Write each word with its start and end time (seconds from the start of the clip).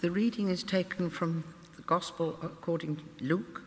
The 0.00 0.10
reading 0.10 0.48
is 0.48 0.62
taken 0.62 1.10
from 1.10 1.44
the 1.76 1.82
Gospel 1.82 2.38
according 2.40 2.96
to 2.96 3.02
Luke, 3.20 3.60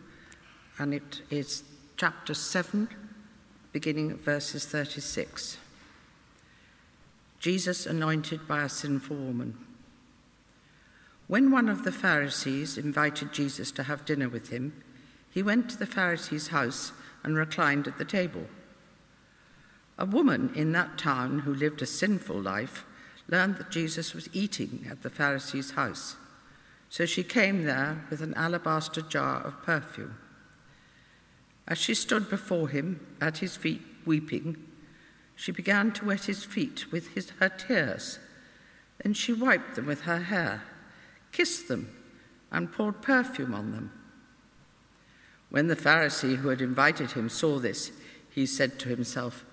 and 0.79 0.92
it 0.92 1.21
is 1.29 1.62
chapter 1.96 2.33
7, 2.33 2.90
beginning 3.71 4.09
at 4.09 4.17
verses 4.17 4.66
36. 4.66 5.58
Jesus 7.40 7.85
anointed 7.85 8.48
by 8.48 8.64
a 8.64 8.70
sinful 8.70 9.16
woman. 9.16 9.59
When 11.27 11.52
one 11.52 11.70
of 11.70 11.83
the 11.83 11.91
Pharisees 11.91 12.79
invited 12.79 13.31
Jesus 13.31 13.70
to 13.70 13.84
have 13.84 14.04
dinner 14.04 14.27
with 14.27 14.50
him, 14.50 14.84
he 15.29 15.43
went 15.43 15.70
to 15.70 15.77
the 15.77 15.86
Pharisee's 15.86 16.47
house 16.47 16.93
and 17.23 17.38
reclined 17.38 17.88
at 17.88 18.00
the 18.00 18.05
table. 18.05 18.47
A 20.00 20.05
woman 20.07 20.52
in 20.55 20.71
that 20.71 20.97
town 20.97 21.41
who 21.41 21.54
lived 21.54 21.84
a 21.84 21.86
sinful 21.86 22.41
life 22.41 22.86
learned 23.27 23.57
that 23.57 23.70
Jesus 23.70 24.15
was 24.15 24.29
eating 24.34 24.88
at 24.89 25.04
the 25.04 25.11
Pharisee's 25.11 25.71
house. 25.71 26.15
So 26.94 27.07
she 27.07 27.23
came 27.23 27.64
there 27.64 28.06
with 28.11 28.21
an 28.21 28.36
alabaster 28.36 29.01
jar 29.01 29.42
of 29.42 29.64
perfume. 29.64 30.15
As 31.68 31.79
she 31.79 31.96
stood 31.96 32.30
before 32.30 32.70
him 32.70 33.00
at 33.20 33.40
his 33.40 33.56
feet 33.56 33.82
weeping, 34.06 34.58
she 35.36 35.52
began 35.52 35.92
to 35.94 36.06
wet 36.06 36.26
his 36.26 36.44
feet 36.44 36.92
with 36.92 37.16
his, 37.16 37.32
her 37.40 37.50
tears. 37.50 38.20
Then 39.02 39.16
she 39.16 39.34
wiped 39.34 39.74
them 39.74 39.88
with 39.88 40.02
her 40.02 40.20
hair, 40.20 40.62
kissed 41.32 41.68
them, 41.68 41.90
and 42.52 42.72
poured 42.72 43.02
perfume 43.02 43.56
on 43.56 43.72
them. 43.72 43.92
When 45.50 45.70
the 45.70 45.76
Pharisee 45.76 46.36
who 46.36 46.50
had 46.50 46.62
invited 46.62 47.14
him 47.14 47.28
saw 47.28 47.58
this, 47.58 47.92
he 48.30 48.46
said 48.46 48.78
to 48.78 48.90
himself, 48.90 49.46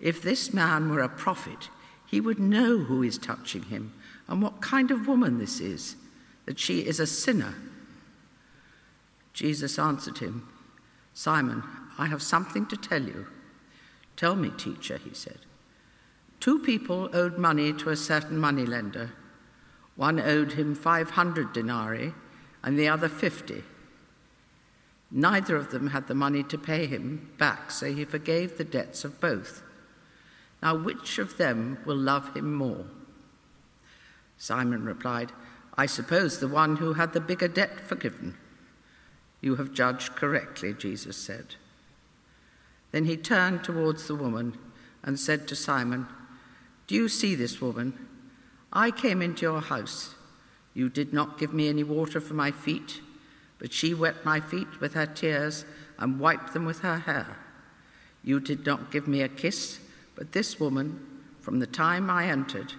If 0.00 0.20
this 0.20 0.52
man 0.52 0.90
were 0.90 1.02
a 1.02 1.08
prophet, 1.08 1.70
he 2.06 2.20
would 2.20 2.40
know 2.40 2.78
who 2.78 3.04
is 3.04 3.18
touching 3.18 3.62
him 3.62 3.92
and 4.26 4.42
what 4.42 4.60
kind 4.60 4.90
of 4.90 5.06
woman 5.06 5.38
this 5.38 5.60
is 5.60 5.94
that 6.48 6.58
she 6.58 6.78
is 6.80 6.98
a 6.98 7.06
sinner. 7.06 7.54
Jesus 9.34 9.78
answered 9.78 10.16
him, 10.16 10.48
Simon, 11.12 11.62
I 11.98 12.06
have 12.06 12.22
something 12.22 12.64
to 12.68 12.76
tell 12.78 13.02
you. 13.02 13.26
Tell 14.16 14.34
me, 14.34 14.48
teacher, 14.56 14.96
he 14.96 15.12
said. 15.12 15.40
Two 16.40 16.58
people 16.58 17.10
owed 17.12 17.36
money 17.36 17.74
to 17.74 17.90
a 17.90 17.96
certain 17.96 18.38
moneylender. 18.38 19.12
One 19.96 20.18
owed 20.18 20.52
him 20.52 20.74
500 20.74 21.52
denarii 21.52 22.14
and 22.62 22.78
the 22.78 22.88
other 22.88 23.10
50. 23.10 23.62
Neither 25.10 25.54
of 25.54 25.70
them 25.70 25.88
had 25.88 26.06
the 26.06 26.14
money 26.14 26.42
to 26.44 26.56
pay 26.56 26.86
him 26.86 27.30
back, 27.36 27.70
so 27.70 27.92
he 27.92 28.06
forgave 28.06 28.56
the 28.56 28.64
debts 28.64 29.04
of 29.04 29.20
both. 29.20 29.62
Now, 30.62 30.78
which 30.78 31.18
of 31.18 31.36
them 31.36 31.76
will 31.84 31.98
love 31.98 32.34
him 32.34 32.54
more? 32.54 32.86
Simon 34.38 34.86
replied, 34.86 35.30
I 35.78 35.86
suppose 35.86 36.40
the 36.40 36.48
one 36.48 36.76
who 36.76 36.94
had 36.94 37.12
the 37.12 37.20
bigger 37.20 37.46
debt 37.46 37.78
forgiven. 37.86 38.36
You 39.40 39.54
have 39.54 39.72
judged 39.72 40.16
correctly, 40.16 40.74
Jesus 40.74 41.16
said. 41.16 41.54
Then 42.90 43.04
he 43.04 43.16
turned 43.16 43.62
towards 43.62 44.08
the 44.08 44.16
woman 44.16 44.58
and 45.04 45.20
said 45.20 45.46
to 45.46 45.54
Simon, 45.54 46.08
Do 46.88 46.96
you 46.96 47.08
see 47.08 47.36
this 47.36 47.60
woman? 47.60 48.08
I 48.72 48.90
came 48.90 49.22
into 49.22 49.42
your 49.42 49.60
house. 49.60 50.16
You 50.74 50.88
did 50.88 51.12
not 51.12 51.38
give 51.38 51.54
me 51.54 51.68
any 51.68 51.84
water 51.84 52.20
for 52.20 52.34
my 52.34 52.50
feet, 52.50 53.00
but 53.60 53.72
she 53.72 53.94
wet 53.94 54.24
my 54.24 54.40
feet 54.40 54.80
with 54.80 54.94
her 54.94 55.06
tears 55.06 55.64
and 55.96 56.18
wiped 56.18 56.54
them 56.54 56.64
with 56.64 56.80
her 56.80 56.98
hair. 56.98 57.36
You 58.24 58.40
did 58.40 58.66
not 58.66 58.90
give 58.90 59.06
me 59.06 59.22
a 59.22 59.28
kiss, 59.28 59.78
but 60.16 60.32
this 60.32 60.58
woman, 60.58 60.98
from 61.40 61.60
the 61.60 61.66
time 61.68 62.10
I 62.10 62.26
entered, 62.26 62.74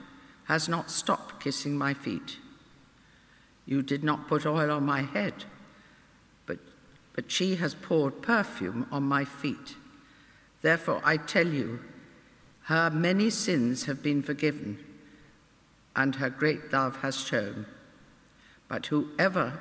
has 0.46 0.68
not 0.68 0.92
stopped 0.92 1.42
kissing 1.42 1.78
my 1.78 1.94
feet. 1.94 2.40
You 3.70 3.84
did 3.84 4.04
not 4.04 4.28
put 4.28 4.48
oil 4.48 4.72
on 4.72 4.84
my 4.84 5.04
head, 5.04 5.46
but, 6.48 6.58
but 7.14 7.30
she 7.30 7.58
has 7.58 7.76
poured 7.76 8.24
perfume 8.24 8.88
on 8.92 9.04
my 9.04 9.26
feet. 9.26 9.76
Therefore, 10.64 11.04
I 11.06 11.18
tell 11.18 11.46
you, 11.46 11.80
her 12.64 12.90
many 12.90 13.30
sins 13.30 13.84
have 13.84 14.02
been 14.02 14.24
forgiven, 14.24 14.84
and 15.96 16.16
her 16.16 16.32
great 16.32 16.74
love 16.74 17.02
has 17.02 17.16
shown. 17.16 17.68
But 18.68 18.88
whoever 18.88 19.60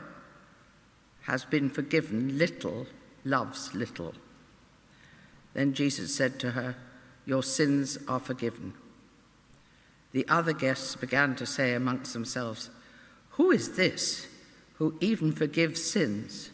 has 1.24 1.44
been 1.44 1.68
forgiven 1.68 2.38
little 2.38 2.86
loves 3.26 3.74
little. 3.74 4.14
Then 5.52 5.74
Jesus 5.74 6.14
said 6.14 6.40
to 6.40 6.52
her, 6.52 6.76
Your 7.26 7.42
sins 7.42 7.98
are 8.08 8.20
forgiven. 8.20 8.72
The 10.12 10.26
other 10.28 10.54
guests 10.54 10.96
began 10.96 11.36
to 11.36 11.44
say 11.44 11.74
amongst 11.74 12.14
themselves, 12.14 12.70
who 13.38 13.52
is 13.52 13.76
this 13.76 14.26
who 14.74 14.96
even 15.00 15.32
forgives 15.32 15.82
sins? 15.82 16.50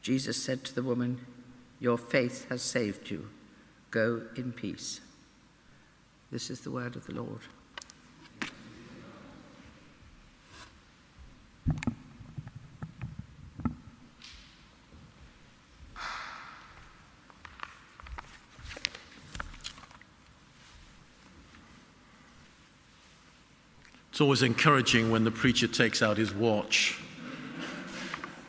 Jesus 0.00 0.40
said 0.40 0.64
to 0.64 0.74
the 0.74 0.82
woman, 0.82 1.26
Your 1.80 1.98
faith 1.98 2.48
has 2.48 2.62
saved 2.62 3.10
you. 3.10 3.28
Go 3.90 4.22
in 4.36 4.52
peace. 4.52 5.00
This 6.30 6.50
is 6.50 6.60
the 6.60 6.70
word 6.70 6.94
of 6.94 7.06
the 7.06 7.14
Lord. 7.14 7.40
It's 24.16 24.22
always 24.22 24.42
encouraging 24.42 25.10
when 25.10 25.24
the 25.24 25.30
preacher 25.30 25.66
takes 25.66 26.00
out 26.00 26.16
his 26.16 26.32
watch. 26.32 26.98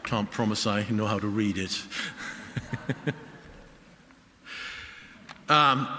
Can't 0.05 0.31
promise 0.31 0.65
I 0.65 0.85
know 0.89 1.05
how 1.05 1.19
to 1.19 1.27
read 1.27 1.57
it. 1.57 1.83
um, 5.49 5.89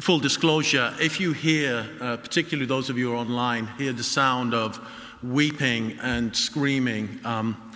full 0.00 0.18
disclosure 0.18 0.92
if 1.00 1.20
you 1.20 1.32
hear, 1.32 1.88
uh, 2.00 2.16
particularly 2.16 2.66
those 2.66 2.90
of 2.90 2.98
you 2.98 3.10
who 3.10 3.12
are 3.12 3.18
online, 3.18 3.68
hear 3.78 3.92
the 3.92 4.02
sound 4.02 4.52
of 4.52 4.84
weeping 5.22 5.96
and 6.02 6.34
screaming, 6.34 7.20
um, 7.24 7.72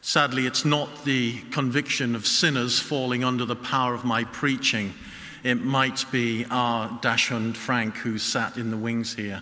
sadly, 0.00 0.46
it's 0.46 0.64
not 0.64 1.04
the 1.04 1.38
conviction 1.52 2.16
of 2.16 2.26
sinners 2.26 2.80
falling 2.80 3.22
under 3.22 3.44
the 3.44 3.54
power 3.54 3.94
of 3.94 4.04
my 4.04 4.24
preaching. 4.24 4.92
It 5.42 5.54
might 5.54 6.04
be 6.12 6.44
our 6.50 6.98
Dachshund 7.00 7.56
Frank 7.56 7.96
who 7.96 8.18
sat 8.18 8.58
in 8.58 8.70
the 8.70 8.76
wings 8.76 9.14
here 9.14 9.40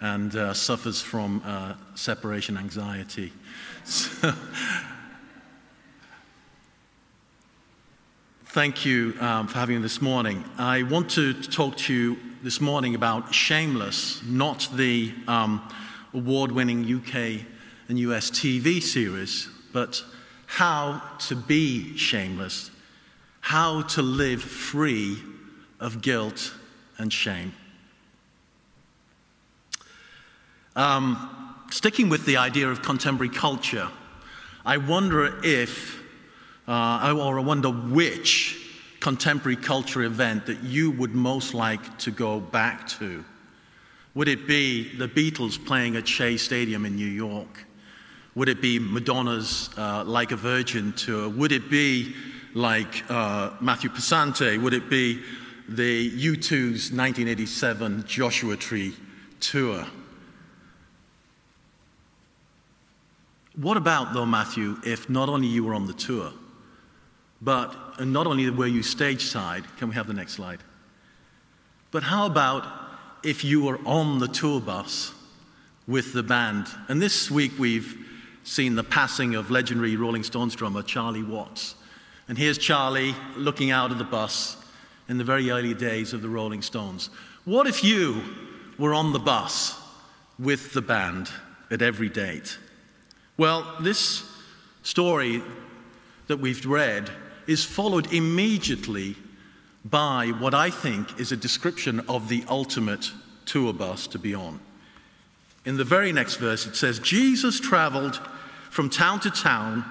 and 0.00 0.34
uh, 0.34 0.52
suffers 0.52 1.00
from 1.00 1.40
uh, 1.44 1.74
separation 1.94 2.56
anxiety. 2.58 3.32
Thank 8.46 8.84
you 8.84 9.14
um, 9.20 9.46
for 9.46 9.58
having 9.58 9.76
me 9.76 9.82
this 9.82 10.02
morning. 10.02 10.44
I 10.58 10.82
want 10.82 11.10
to 11.12 11.32
talk 11.32 11.76
to 11.76 11.94
you 11.94 12.18
this 12.42 12.60
morning 12.60 12.96
about 12.96 13.32
Shameless, 13.32 14.24
not 14.24 14.68
the 14.74 15.14
um, 15.28 15.62
award 16.12 16.50
winning 16.50 16.92
UK 16.92 17.46
and 17.88 18.00
US 18.00 18.32
TV 18.32 18.82
series, 18.82 19.48
but 19.72 20.02
how 20.46 21.00
to 21.28 21.36
be 21.36 21.96
shameless, 21.96 22.72
how 23.42 23.82
to 23.82 24.02
live 24.02 24.42
free 24.42 25.22
of 25.80 26.00
guilt 26.00 26.54
and 26.98 27.12
shame. 27.12 27.52
Um, 30.74 31.56
sticking 31.70 32.08
with 32.08 32.26
the 32.26 32.36
idea 32.36 32.68
of 32.68 32.82
contemporary 32.82 33.32
culture, 33.32 33.88
I 34.64 34.76
wonder 34.76 35.40
if, 35.44 36.02
uh, 36.68 37.14
or 37.16 37.38
I 37.38 37.42
wonder 37.42 37.70
which 37.70 38.58
contemporary 39.00 39.56
culture 39.56 40.02
event 40.02 40.46
that 40.46 40.62
you 40.62 40.90
would 40.90 41.14
most 41.14 41.54
like 41.54 41.98
to 41.98 42.10
go 42.10 42.40
back 42.40 42.88
to. 42.88 43.24
Would 44.14 44.28
it 44.28 44.46
be 44.46 44.96
the 44.96 45.08
Beatles 45.08 45.62
playing 45.62 45.96
at 45.96 46.08
Shea 46.08 46.36
Stadium 46.36 46.86
in 46.86 46.96
New 46.96 47.06
York? 47.06 47.66
Would 48.34 48.48
it 48.48 48.60
be 48.60 48.78
Madonna's 48.78 49.70
uh, 49.78 50.04
Like 50.04 50.32
a 50.32 50.36
Virgin 50.36 50.92
tour? 50.94 51.28
Would 51.28 51.52
it 51.52 51.70
be 51.70 52.14
like 52.54 53.04
uh, 53.10 53.52
Matthew 53.60 53.90
Passante? 53.90 54.60
Would 54.60 54.74
it 54.74 54.90
be 54.90 55.22
the 55.68 56.10
U2's 56.10 56.92
1987 56.92 58.04
Joshua 58.06 58.56
Tree 58.56 58.94
tour. 59.40 59.84
What 63.56 63.76
about, 63.76 64.12
though, 64.12 64.26
Matthew, 64.26 64.76
if 64.84 65.10
not 65.10 65.28
only 65.28 65.48
you 65.48 65.64
were 65.64 65.74
on 65.74 65.86
the 65.86 65.94
tour, 65.94 66.30
but 67.40 68.04
not 68.04 68.26
only 68.26 68.48
were 68.50 68.66
you 68.66 68.82
stage 68.82 69.24
side, 69.24 69.64
can 69.78 69.88
we 69.88 69.94
have 69.94 70.06
the 70.06 70.14
next 70.14 70.34
slide? 70.34 70.60
But 71.90 72.02
how 72.02 72.26
about 72.26 72.66
if 73.24 73.42
you 73.42 73.62
were 73.62 73.80
on 73.86 74.18
the 74.18 74.28
tour 74.28 74.60
bus 74.60 75.12
with 75.88 76.12
the 76.12 76.22
band? 76.22 76.68
And 76.88 77.02
this 77.02 77.30
week 77.30 77.52
we've 77.58 78.06
seen 78.44 78.76
the 78.76 78.84
passing 78.84 79.34
of 79.34 79.50
legendary 79.50 79.96
Rolling 79.96 80.22
Stones 80.22 80.54
drummer 80.54 80.82
Charlie 80.82 81.24
Watts. 81.24 81.74
And 82.28 82.38
here's 82.38 82.58
Charlie 82.58 83.14
looking 83.36 83.70
out 83.70 83.90
of 83.90 83.98
the 83.98 84.04
bus 84.04 84.56
in 85.08 85.18
the 85.18 85.24
very 85.24 85.50
early 85.50 85.74
days 85.74 86.12
of 86.12 86.22
the 86.22 86.28
Rolling 86.28 86.62
Stones. 86.62 87.10
What 87.44 87.66
if 87.66 87.84
you 87.84 88.22
were 88.78 88.94
on 88.94 89.12
the 89.12 89.18
bus 89.18 89.80
with 90.38 90.72
the 90.72 90.82
band 90.82 91.30
at 91.70 91.82
every 91.82 92.08
date? 92.08 92.58
Well, 93.36 93.76
this 93.80 94.24
story 94.82 95.42
that 96.26 96.38
we've 96.38 96.64
read 96.66 97.10
is 97.46 97.64
followed 97.64 98.12
immediately 98.12 99.16
by 99.84 100.28
what 100.28 100.54
I 100.54 100.70
think 100.70 101.20
is 101.20 101.30
a 101.30 101.36
description 101.36 102.00
of 102.08 102.28
the 102.28 102.44
ultimate 102.48 103.12
tour 103.44 103.72
bus 103.72 104.08
to 104.08 104.18
be 104.18 104.34
on. 104.34 104.58
In 105.64 105.76
the 105.76 105.84
very 105.84 106.12
next 106.12 106.36
verse, 106.36 106.66
it 106.66 106.76
says, 106.76 106.98
Jesus 106.98 107.60
traveled 107.60 108.20
from 108.70 108.90
town 108.90 109.20
to 109.20 109.30
town 109.30 109.84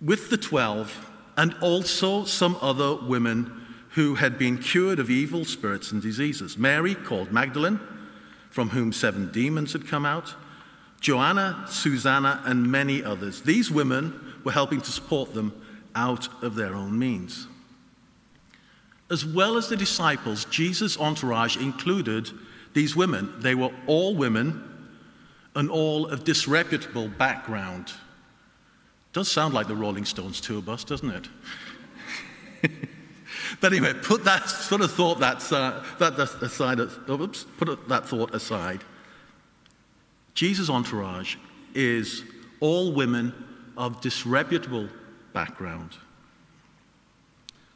with 0.00 0.30
the 0.30 0.36
twelve 0.36 1.10
and 1.36 1.54
also 1.60 2.24
some 2.24 2.56
other 2.60 2.94
women 2.94 3.63
who 3.94 4.16
had 4.16 4.36
been 4.36 4.58
cured 4.58 4.98
of 4.98 5.08
evil 5.08 5.44
spirits 5.44 5.92
and 5.92 6.02
diseases. 6.02 6.58
Mary, 6.58 6.96
called 6.96 7.30
Magdalene, 7.30 7.78
from 8.50 8.70
whom 8.70 8.92
seven 8.92 9.30
demons 9.30 9.72
had 9.72 9.86
come 9.86 10.04
out, 10.04 10.34
Joanna, 11.00 11.64
Susanna, 11.68 12.42
and 12.44 12.70
many 12.70 13.04
others. 13.04 13.42
These 13.42 13.70
women 13.70 14.34
were 14.42 14.52
helping 14.52 14.80
to 14.80 14.90
support 14.90 15.32
them 15.32 15.52
out 15.94 16.28
of 16.42 16.56
their 16.56 16.74
own 16.74 16.98
means. 16.98 17.46
As 19.10 19.24
well 19.24 19.56
as 19.56 19.68
the 19.68 19.76
disciples, 19.76 20.44
Jesus' 20.46 20.98
entourage 20.98 21.56
included 21.56 22.30
these 22.72 22.96
women. 22.96 23.32
They 23.38 23.54
were 23.54 23.70
all 23.86 24.16
women 24.16 24.88
and 25.54 25.70
all 25.70 26.06
of 26.06 26.24
disreputable 26.24 27.08
background. 27.08 27.92
Does 29.12 29.30
sound 29.30 29.54
like 29.54 29.68
the 29.68 29.76
Rolling 29.76 30.04
Stones 30.04 30.40
tour 30.40 30.60
bus, 30.60 30.82
doesn't 30.82 31.28
it? 32.62 32.88
but 33.60 33.72
anyway, 33.72 33.94
put 33.94 34.24
that 34.24 34.48
sort 34.48 34.80
of 34.80 34.92
thought 34.92 35.20
that, 35.20 35.52
uh, 35.52 35.82
that 35.98 36.18
aside. 36.42 36.80
Oops, 36.80 37.44
put 37.56 37.88
that 37.88 38.06
thought 38.06 38.34
aside. 38.34 38.84
Jesus' 40.34 40.68
entourage 40.68 41.36
is 41.74 42.24
all 42.60 42.92
women 42.92 43.32
of 43.76 44.00
disreputable 44.00 44.88
background. 45.32 45.96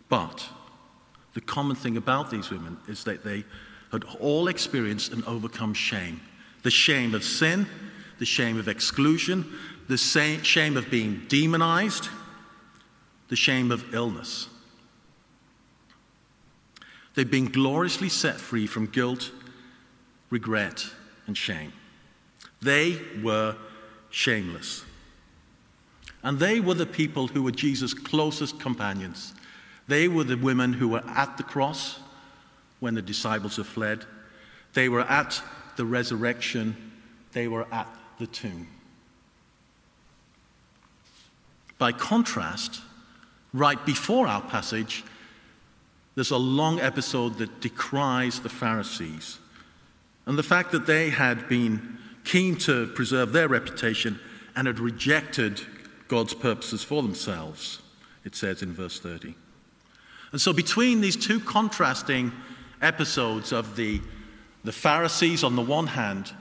But 0.09 0.49
the 1.35 1.41
common 1.41 1.77
thing 1.77 1.97
about 1.97 2.31
these 2.31 2.51
women 2.51 2.79
is 2.89 3.05
that 3.05 3.25
they 3.25 3.45
had 3.93 4.05
all 4.21 4.49
experienced 4.49 5.13
and 5.13 5.25
overcome 5.25 5.75
shame 5.75 6.21
the 6.65 6.71
shame 6.71 7.15
of 7.15 7.23
sin, 7.23 7.67
the 8.19 8.25
shame 8.27 8.59
of 8.59 8.67
exclusion, 8.67 9.47
the 9.87 9.97
shame 9.97 10.77
of 10.77 10.91
being 10.91 11.23
demonized, 11.29 12.09
the 13.29 13.37
shame 13.37 13.71
of 13.71 13.95
illness. 13.95 14.49
They've 17.19 17.29
been 17.29 17.51
gloriously 17.51 18.09
set 18.11 18.37
free 18.37 18.69
from 18.69 18.87
guilt, 18.87 19.33
regret, 20.31 20.87
and 21.27 21.37
shame. 21.37 21.73
They 22.63 23.01
were 23.25 23.57
shameless. 24.11 24.85
And 26.23 26.39
they 26.39 26.61
were 26.61 26.75
the 26.75 26.87
people 26.87 27.27
who 27.27 27.43
were 27.43 27.51
Jesus' 27.51 27.93
closest 27.93 28.61
companions. 28.61 29.35
They 29.89 30.07
were 30.07 30.23
the 30.23 30.37
women 30.37 30.73
who 30.73 30.91
were 30.91 31.03
at 31.09 31.37
the 31.37 31.43
cross 31.43 31.99
when 32.79 32.95
the 32.95 33.03
disciples 33.03 33.57
had 33.57 33.67
fled. 33.67 34.05
They 34.75 34.89
were 34.89 35.01
at 35.01 35.43
the 35.75 35.87
resurrection. 35.87 36.77
They 37.33 37.49
were 37.49 37.67
at 37.73 37.89
the 38.21 38.29
tomb. 38.29 38.69
By 41.79 41.91
contrast, 41.91 42.81
right 43.53 43.85
before 43.85 44.29
our 44.29 44.43
passage, 44.43 45.03
there's 46.19 46.33
a 46.33 46.37
long 46.37 46.81
episode 46.81 47.39
that 47.39 47.61
decries 47.61 48.41
the 48.41 48.49
Pharisees 48.49 49.39
and 50.27 50.37
the 50.37 50.43
fact 50.43 50.73
that 50.73 50.85
they 50.85 51.11
had 51.11 51.49
been 51.49 51.97
keen 52.25 52.57
to 52.57 52.89
preserve 52.89 53.31
their 53.31 53.47
reputation 53.47 54.19
and 54.57 54.67
had 54.67 54.81
rejected 54.81 55.61
God's 56.09 56.35
purposes 56.35 56.83
for 56.83 57.03
themselves, 57.03 57.83
it 58.25 58.35
says 58.35 58.63
in 58.63 58.73
verse 58.73 58.99
30. 58.99 59.37
And 60.33 60.41
so, 60.41 60.53
between 60.53 61.01
these 61.01 61.15
two 61.15 61.39
contrasting 61.39 62.33
episodes 62.83 63.53
of 63.53 63.77
the, 63.77 64.01
the 64.65 64.73
Pharisees 64.73 65.45
on 65.45 65.55
the 65.55 65.63
one 65.63 65.87
hand 65.87 66.33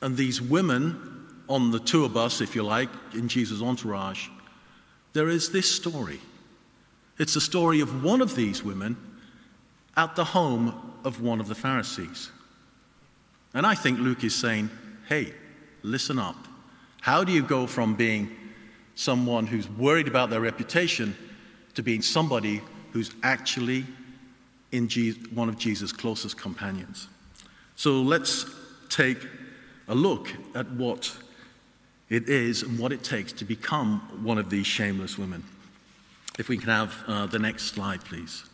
and 0.00 0.16
these 0.16 0.40
women 0.40 1.28
on 1.50 1.70
the 1.70 1.80
tour 1.80 2.08
bus, 2.08 2.40
if 2.40 2.54
you 2.56 2.62
like, 2.62 2.88
in 3.12 3.28
Jesus' 3.28 3.60
entourage, 3.60 4.28
there 5.12 5.28
is 5.28 5.52
this 5.52 5.70
story. 5.70 6.18
It's 7.20 7.34
the 7.34 7.40
story 7.40 7.80
of 7.80 8.02
one 8.02 8.22
of 8.22 8.34
these 8.34 8.64
women 8.64 8.96
at 9.94 10.16
the 10.16 10.24
home 10.24 10.94
of 11.04 11.20
one 11.20 11.38
of 11.38 11.48
the 11.48 11.54
Pharisees. 11.54 12.30
And 13.52 13.66
I 13.66 13.74
think 13.74 13.98
Luke 13.98 14.24
is 14.24 14.34
saying, 14.34 14.70
hey, 15.06 15.34
listen 15.82 16.18
up. 16.18 16.36
How 17.02 17.22
do 17.22 17.30
you 17.30 17.42
go 17.42 17.66
from 17.66 17.94
being 17.94 18.34
someone 18.94 19.46
who's 19.46 19.68
worried 19.68 20.08
about 20.08 20.30
their 20.30 20.40
reputation 20.40 21.14
to 21.74 21.82
being 21.82 22.00
somebody 22.00 22.62
who's 22.92 23.10
actually 23.22 23.84
in 24.72 24.88
Jesus, 24.88 25.22
one 25.30 25.50
of 25.50 25.58
Jesus' 25.58 25.92
closest 25.92 26.38
companions? 26.38 27.06
So 27.76 28.00
let's 28.00 28.46
take 28.88 29.18
a 29.88 29.94
look 29.94 30.32
at 30.54 30.70
what 30.70 31.14
it 32.08 32.30
is 32.30 32.62
and 32.62 32.78
what 32.78 32.92
it 32.92 33.04
takes 33.04 33.30
to 33.34 33.44
become 33.44 34.00
one 34.24 34.38
of 34.38 34.48
these 34.48 34.66
shameless 34.66 35.18
women. 35.18 35.44
If 36.38 36.48
we 36.48 36.56
can 36.56 36.68
have 36.68 36.94
uh, 37.06 37.26
the 37.26 37.38
next 37.38 37.64
slide, 37.64 38.04
please. 38.04 38.44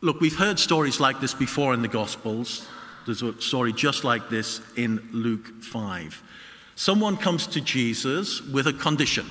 Look, 0.00 0.20
we've 0.20 0.36
heard 0.36 0.58
stories 0.58 1.00
like 1.00 1.20
this 1.20 1.34
before 1.34 1.74
in 1.74 1.82
the 1.82 1.88
Gospels. 1.88 2.66
There's 3.06 3.22
a 3.22 3.40
story 3.40 3.72
just 3.72 4.04
like 4.04 4.28
this 4.28 4.60
in 4.76 5.08
Luke 5.12 5.62
5. 5.62 6.22
Someone 6.74 7.16
comes 7.16 7.46
to 7.48 7.60
Jesus 7.60 8.42
with 8.42 8.66
a 8.66 8.72
condition. 8.72 9.26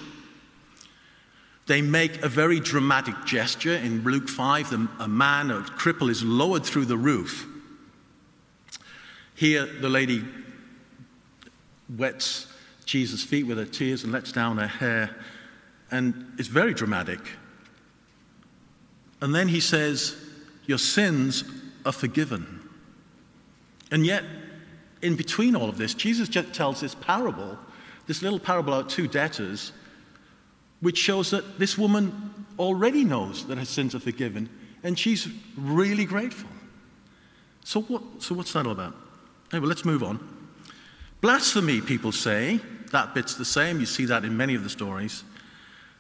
They 1.67 1.81
make 1.81 2.21
a 2.23 2.29
very 2.29 2.59
dramatic 2.59 3.15
gesture. 3.25 3.73
In 3.73 4.03
Luke 4.03 4.29
5, 4.29 4.99
a 4.99 5.07
man, 5.07 5.51
a 5.51 5.61
cripple, 5.61 6.09
is 6.09 6.23
lowered 6.23 6.63
through 6.63 6.85
the 6.85 6.97
roof. 6.97 7.47
Here, 9.35 9.65
the 9.65 9.89
lady 9.89 10.23
wets 11.97 12.47
Jesus' 12.85 13.23
feet 13.23 13.43
with 13.43 13.57
her 13.57 13.65
tears 13.65 14.03
and 14.03 14.13
lets 14.13 14.31
down 14.31 14.57
her 14.57 14.67
hair. 14.67 15.15
And 15.91 16.33
it's 16.37 16.47
very 16.47 16.73
dramatic. 16.73 17.19
And 19.21 19.33
then 19.33 19.47
he 19.47 19.59
says, 19.59 20.15
Your 20.65 20.77
sins 20.77 21.43
are 21.85 21.91
forgiven. 21.91 22.61
And 23.91 24.05
yet, 24.05 24.23
in 25.01 25.15
between 25.15 25.55
all 25.55 25.69
of 25.69 25.77
this, 25.77 25.93
Jesus 25.93 26.27
just 26.27 26.53
tells 26.53 26.81
this 26.81 26.95
parable, 26.95 27.57
this 28.07 28.21
little 28.21 28.39
parable 28.39 28.74
about 28.74 28.89
two 28.89 29.07
debtors, 29.07 29.71
which 30.81 30.98
shows 30.98 31.31
that 31.31 31.60
this 31.60 31.77
woman 31.77 32.33
already 32.57 33.03
knows 33.03 33.45
that 33.48 33.57
her 33.57 33.65
sins 33.65 33.95
are 33.95 34.00
forgiven, 34.00 34.50
and 34.83 34.98
she's 34.98 35.27
really 35.57 36.05
grateful. 36.05 36.50
So, 37.63 37.81
what, 37.81 38.03
so 38.19 38.36
what's 38.36 38.53
that 38.53 38.65
all 38.65 38.71
about? 38.71 38.95
Anyway, 39.51 39.67
let's 39.67 39.86
move 39.86 40.03
on. 40.03 40.19
Blasphemy, 41.21 41.81
people 41.81 42.12
say. 42.12 42.60
That 42.91 43.13
bit's 43.13 43.36
the 43.36 43.45
same. 43.45 43.79
You 43.79 43.86
see 43.86 44.05
that 44.05 44.24
in 44.24 44.38
many 44.38 44.55
of 44.55 44.63
the 44.63 44.69
stories. 44.69 45.24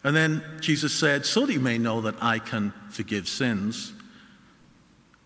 And 0.05 0.15
then 0.15 0.43
Jesus 0.61 0.93
said, 0.93 1.25
So 1.25 1.47
that 1.47 1.51
you 1.51 1.59
may 1.59 1.79
know 1.79 1.99
that 2.01 2.21
I 2.21 2.37
can 2.37 2.71
forgive 2.89 3.27
sins, 3.27 3.91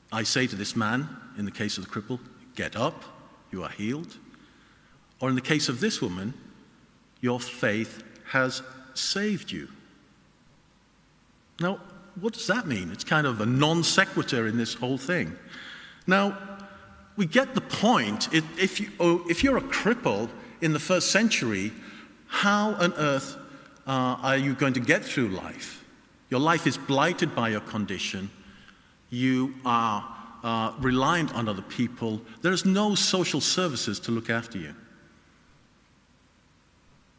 I 0.09 0.23
say 0.23 0.47
to 0.47 0.55
this 0.55 0.73
man, 0.73 1.07
in 1.37 1.43
the 1.43 1.51
case 1.51 1.77
of 1.77 1.83
the 1.83 1.89
cripple, 1.89 2.17
get 2.55 2.77
up, 2.77 3.03
you 3.51 3.61
are 3.61 3.69
healed. 3.69 4.15
Or 5.19 5.27
in 5.27 5.35
the 5.35 5.41
case 5.41 5.67
of 5.67 5.81
this 5.81 6.01
woman, 6.01 6.33
your 7.19 7.41
faith 7.41 8.03
has 8.29 8.63
saved 8.93 9.51
you. 9.51 9.67
Now, 11.59 11.81
what 12.21 12.31
does 12.33 12.47
that 12.47 12.65
mean? 12.65 12.89
It's 12.93 13.03
kind 13.03 13.27
of 13.27 13.41
a 13.41 13.45
non 13.45 13.83
sequitur 13.83 14.47
in 14.47 14.57
this 14.57 14.73
whole 14.73 14.97
thing. 14.97 15.35
Now, 16.07 16.37
we 17.17 17.25
get 17.25 17.53
the 17.53 17.61
point. 17.61 18.29
If, 18.33 18.79
you, 18.79 18.91
oh, 18.97 19.25
if 19.29 19.43
you're 19.43 19.57
a 19.57 19.61
cripple 19.61 20.29
in 20.61 20.71
the 20.71 20.79
first 20.79 21.11
century, 21.11 21.73
how 22.27 22.75
on 22.75 22.93
earth 22.93 23.35
uh, 23.89 24.17
are 24.21 24.37
you 24.37 24.53
going 24.53 24.73
to 24.73 24.79
get 24.79 25.03
through 25.03 25.29
life? 25.29 25.83
Your 26.29 26.39
life 26.39 26.67
is 26.67 26.77
blighted 26.77 27.33
by 27.33 27.49
your 27.49 27.61
condition. 27.61 28.29
You 29.09 29.55
are 29.65 30.07
uh, 30.43 30.73
reliant 30.79 31.33
on 31.33 31.49
other 31.49 31.63
people. 31.63 32.21
There's 32.43 32.65
no 32.65 32.93
social 32.93 33.41
services 33.41 33.99
to 34.01 34.11
look 34.11 34.29
after 34.29 34.59
you. 34.59 34.75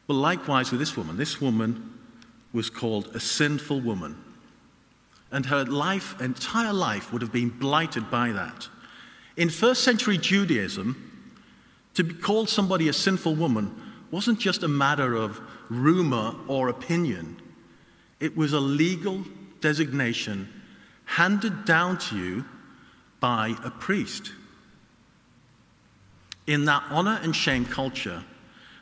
But 0.07 0.15
likewise 0.15 0.71
with 0.71 0.79
this 0.79 0.97
woman, 0.97 1.17
this 1.17 1.41
woman 1.41 1.99
was 2.53 2.71
called 2.71 3.09
a 3.17 3.21
sinful 3.21 3.81
woman. 3.81 4.17
And 5.33 5.47
her 5.47 5.65
life, 5.65 6.21
entire 6.21 6.73
life, 6.73 7.13
would 7.13 7.23
have 7.23 7.33
been 7.33 7.51
blighted 7.51 8.13
by 8.13 8.31
that. 8.31 8.69
In 9.37 9.51
first 9.51 9.83
century 9.83 10.19
Judaism, 10.19 11.33
to 11.95 12.05
be 12.05 12.15
called 12.15 12.49
somebody 12.49 12.89
a 12.89 12.93
sinful 12.93 13.35
woman 13.35 13.90
wasn't 14.11 14.39
just 14.39 14.63
a 14.63 14.69
matter 14.69 15.15
of 15.15 15.41
rumor 15.69 16.35
or 16.49 16.69
opinion, 16.69 17.41
it 18.19 18.37
was 18.37 18.53
a 18.53 18.61
legal 18.61 19.25
designation 19.61 20.49
handed 21.05 21.65
down 21.65 21.99
to 21.99 22.17
you 22.17 22.45
by 23.19 23.55
a 23.65 23.71
priest. 23.71 24.33
In 26.47 26.65
that 26.65 26.83
honor 26.91 27.21
and 27.23 27.35
shame 27.35 27.65
culture, 27.65 28.25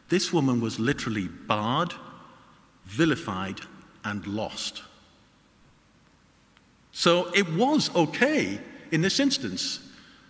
this 0.08 0.32
woman 0.32 0.60
was 0.60 0.78
literally 0.78 1.28
barred, 1.28 1.92
vilified, 2.84 3.60
and 4.04 4.26
lost. 4.26 4.82
So 6.92 7.30
it 7.34 7.52
was 7.54 7.94
okay 7.94 8.58
in 8.90 9.02
this 9.02 9.20
instance 9.20 9.80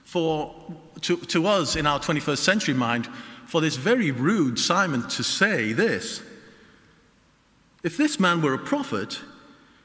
for, 0.04 0.54
to, 1.02 1.16
to 1.16 1.46
us 1.46 1.76
in 1.76 1.86
our 1.86 2.00
21st 2.00 2.38
century 2.38 2.74
mind 2.74 3.08
for 3.48 3.62
this 3.62 3.76
very 3.76 4.10
rude 4.10 4.58
Simon 4.58 5.08
to 5.08 5.24
say 5.24 5.72
this. 5.72 6.22
If 7.82 7.96
this 7.96 8.20
man 8.20 8.42
were 8.42 8.52
a 8.52 8.58
prophet, 8.58 9.20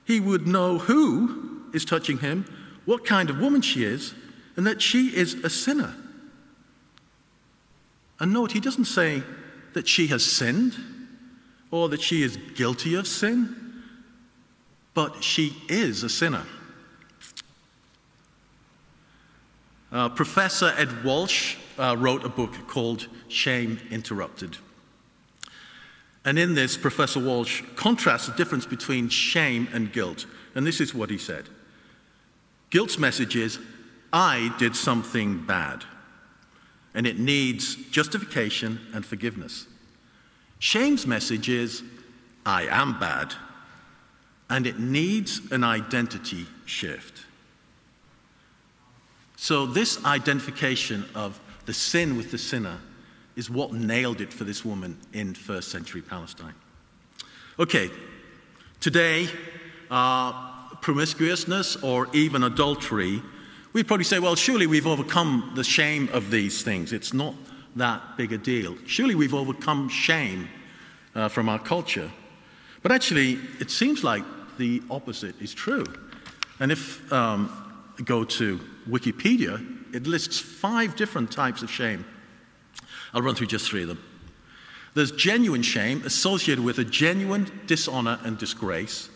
he 0.04 0.20
would 0.20 0.46
know 0.46 0.80
who 0.80 1.62
is 1.74 1.86
touching 1.86 2.18
him, 2.18 2.44
what 2.84 3.06
kind 3.06 3.30
of 3.30 3.40
woman 3.40 3.62
she 3.62 3.86
is, 3.86 4.14
and 4.58 4.68
that 4.68 4.82
she 4.82 5.16
is 5.16 5.36
a 5.46 5.50
sinner. 5.50 5.96
And 8.20 8.34
note, 8.34 8.52
he 8.52 8.60
doesn't 8.60 8.86
say 8.86 9.24
that 9.72 9.88
she 9.88 10.08
has 10.08 10.26
sinned 10.26 10.76
or 11.72 11.88
that 11.88 12.02
she 12.02 12.22
is 12.22 12.36
guilty 12.56 12.96
of 12.96 13.08
sin, 13.08 13.56
but 14.94 15.24
she 15.24 15.56
is 15.70 16.04
a 16.04 16.10
sinner. 16.10 16.44
Uh, 19.90 20.10
Professor 20.10 20.74
Ed 20.78 21.06
Welch 21.06 21.58
uh, 21.78 21.96
wrote 21.98 22.24
a 22.24 22.30
book 22.30 22.68
called 22.68 23.08
Shame 23.28 23.80
Interrupted. 23.90 24.58
And 26.26 26.40
in 26.40 26.56
this, 26.56 26.78
Professor 26.78 27.20
Welch 27.20 27.64
contrasts 27.76 28.28
the 28.28 28.34
difference 28.34 28.66
between 28.66 29.10
shame 29.10 29.68
and 29.74 29.92
guilt. 29.92 30.26
And 30.56 30.66
this 30.66 30.80
is 30.80 30.94
what 30.94 31.10
he 31.10 31.18
said 31.18 31.50
Guilt's 32.70 32.98
message 32.98 33.36
is, 33.36 33.60
I 34.12 34.54
did 34.58 34.76
something 34.76 35.46
bad, 35.46 35.84
and 36.94 37.06
it 37.06 37.20
needs 37.20 37.76
justification 37.90 38.80
and 38.94 39.06
forgiveness. 39.06 39.68
Shame's 40.60 41.06
message 41.06 41.50
is, 41.50 41.84
I 42.46 42.64
am 42.68 43.00
bad, 43.00 43.34
and 44.50 44.66
it 44.66 44.80
needs 44.80 45.42
an 45.52 45.64
identity 45.64 46.46
shift. 46.66 47.26
So, 49.36 49.66
this 49.66 50.04
identification 50.06 51.06
of 51.16 51.40
the 51.66 51.74
sin 51.74 52.18
with 52.18 52.32
the 52.32 52.38
sinner 52.38 52.80
is 53.36 53.50
what 53.50 53.74
nailed 53.74 54.22
it 54.22 54.32
for 54.32 54.44
this 54.44 54.64
woman 54.64 54.98
in 55.14 55.34
first 55.34 55.70
century 55.70 56.02
Palestine. 56.02 56.54
Okay, 57.60 57.90
today, 58.80 59.28
uh, 59.90 60.76
promiscuousness 60.82 61.78
or 61.78 62.08
even 62.14 62.44
adultery, 62.44 63.22
we'd 63.74 63.88
probably 63.88 64.04
say, 64.04 64.20
well, 64.20 64.36
surely 64.36 64.68
we've 64.68 64.88
overcome 64.88 65.52
the 65.56 65.64
shame 65.64 66.10
of 66.14 66.30
these 66.30 66.62
things. 66.62 66.94
It's 66.94 67.14
not 67.14 67.36
that 67.76 68.18
big 68.18 68.34
a 68.34 68.38
deal. 68.38 68.76
Surely 68.86 69.16
we've 69.16 69.34
overcome 69.34 69.90
shame 69.90 70.48
uh, 71.16 71.28
from 71.28 71.50
our 71.50 71.60
culture. 71.60 72.12
But 72.82 72.92
actually, 72.92 73.40
it 73.60 73.72
seems 73.72 74.04
like 74.04 74.24
the 74.58 74.84
opposite 74.90 75.42
is 75.42 75.54
true. 75.54 75.86
And 76.60 76.72
if 76.72 77.12
um, 77.12 77.63
go 78.04 78.24
to 78.24 78.60
Wikipedia, 78.90 79.64
it 79.94 80.08
lists 80.08 80.40
five 80.40 80.96
different 80.96 81.32
types 81.32 81.62
of 81.62 81.70
shame. 81.70 82.06
I'll 83.14 83.22
run 83.22 83.36
through 83.36 83.48
just 83.48 83.70
three 83.70 83.84
of 83.84 83.88
them. 83.88 84.04
There's 84.96 85.12
genuine 85.12 85.64
shame 85.64 86.04
associated 86.06 86.64
with 86.64 86.80
a 86.80 86.84
genuine 86.84 87.52
dishonor 87.66 88.20
and 88.24 88.38
disgrace. 88.38 89.10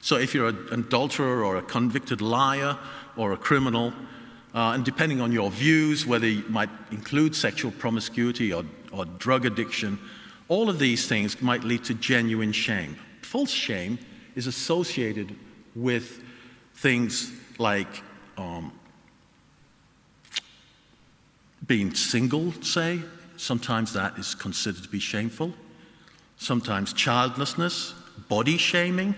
So 0.00 0.16
if 0.16 0.34
you're 0.34 0.48
an 0.48 0.68
adulterer 0.70 1.44
or 1.44 1.56
a 1.56 1.62
convicted 1.62 2.20
liar 2.20 2.78
or 3.16 3.32
a 3.32 3.36
criminal, 3.36 3.92
uh, 4.54 4.72
and 4.74 4.84
depending 4.84 5.20
on 5.20 5.32
your 5.32 5.50
views, 5.50 6.06
whether 6.06 6.26
you 6.26 6.44
might 6.48 6.70
include 6.92 7.34
sexual 7.34 7.72
promiscuity 7.72 8.52
or, 8.52 8.64
or 8.92 9.04
drug 9.04 9.46
addiction, 9.46 9.98
all 10.48 10.68
of 10.68 10.78
these 10.78 11.08
things 11.08 11.40
might 11.42 11.64
lead 11.64 11.82
to 11.84 11.94
genuine 11.94 12.52
shame. 12.52 12.96
False 13.22 13.50
shame 13.50 13.98
is 14.36 14.46
associated 14.46 15.34
with 15.74 16.22
things 16.74 17.32
like 17.58 18.02
um, 18.36 18.72
being 21.66 21.94
single, 21.94 22.52
say, 22.62 23.00
sometimes 23.36 23.92
that 23.92 24.18
is 24.18 24.34
considered 24.34 24.82
to 24.82 24.88
be 24.88 25.00
shameful. 25.00 25.52
Sometimes 26.36 26.92
childlessness, 26.92 27.94
body 28.28 28.56
shaming, 28.56 29.14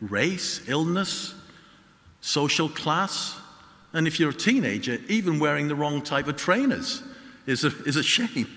race, 0.00 0.68
illness, 0.68 1.34
social 2.20 2.68
class. 2.68 3.36
And 3.92 4.06
if 4.06 4.18
you're 4.18 4.30
a 4.30 4.34
teenager, 4.34 4.98
even 5.08 5.38
wearing 5.38 5.68
the 5.68 5.74
wrong 5.74 6.02
type 6.02 6.26
of 6.26 6.36
trainers 6.36 7.02
is 7.46 7.64
a, 7.64 7.68
is 7.84 7.96
a 7.96 8.02
shame. 8.02 8.48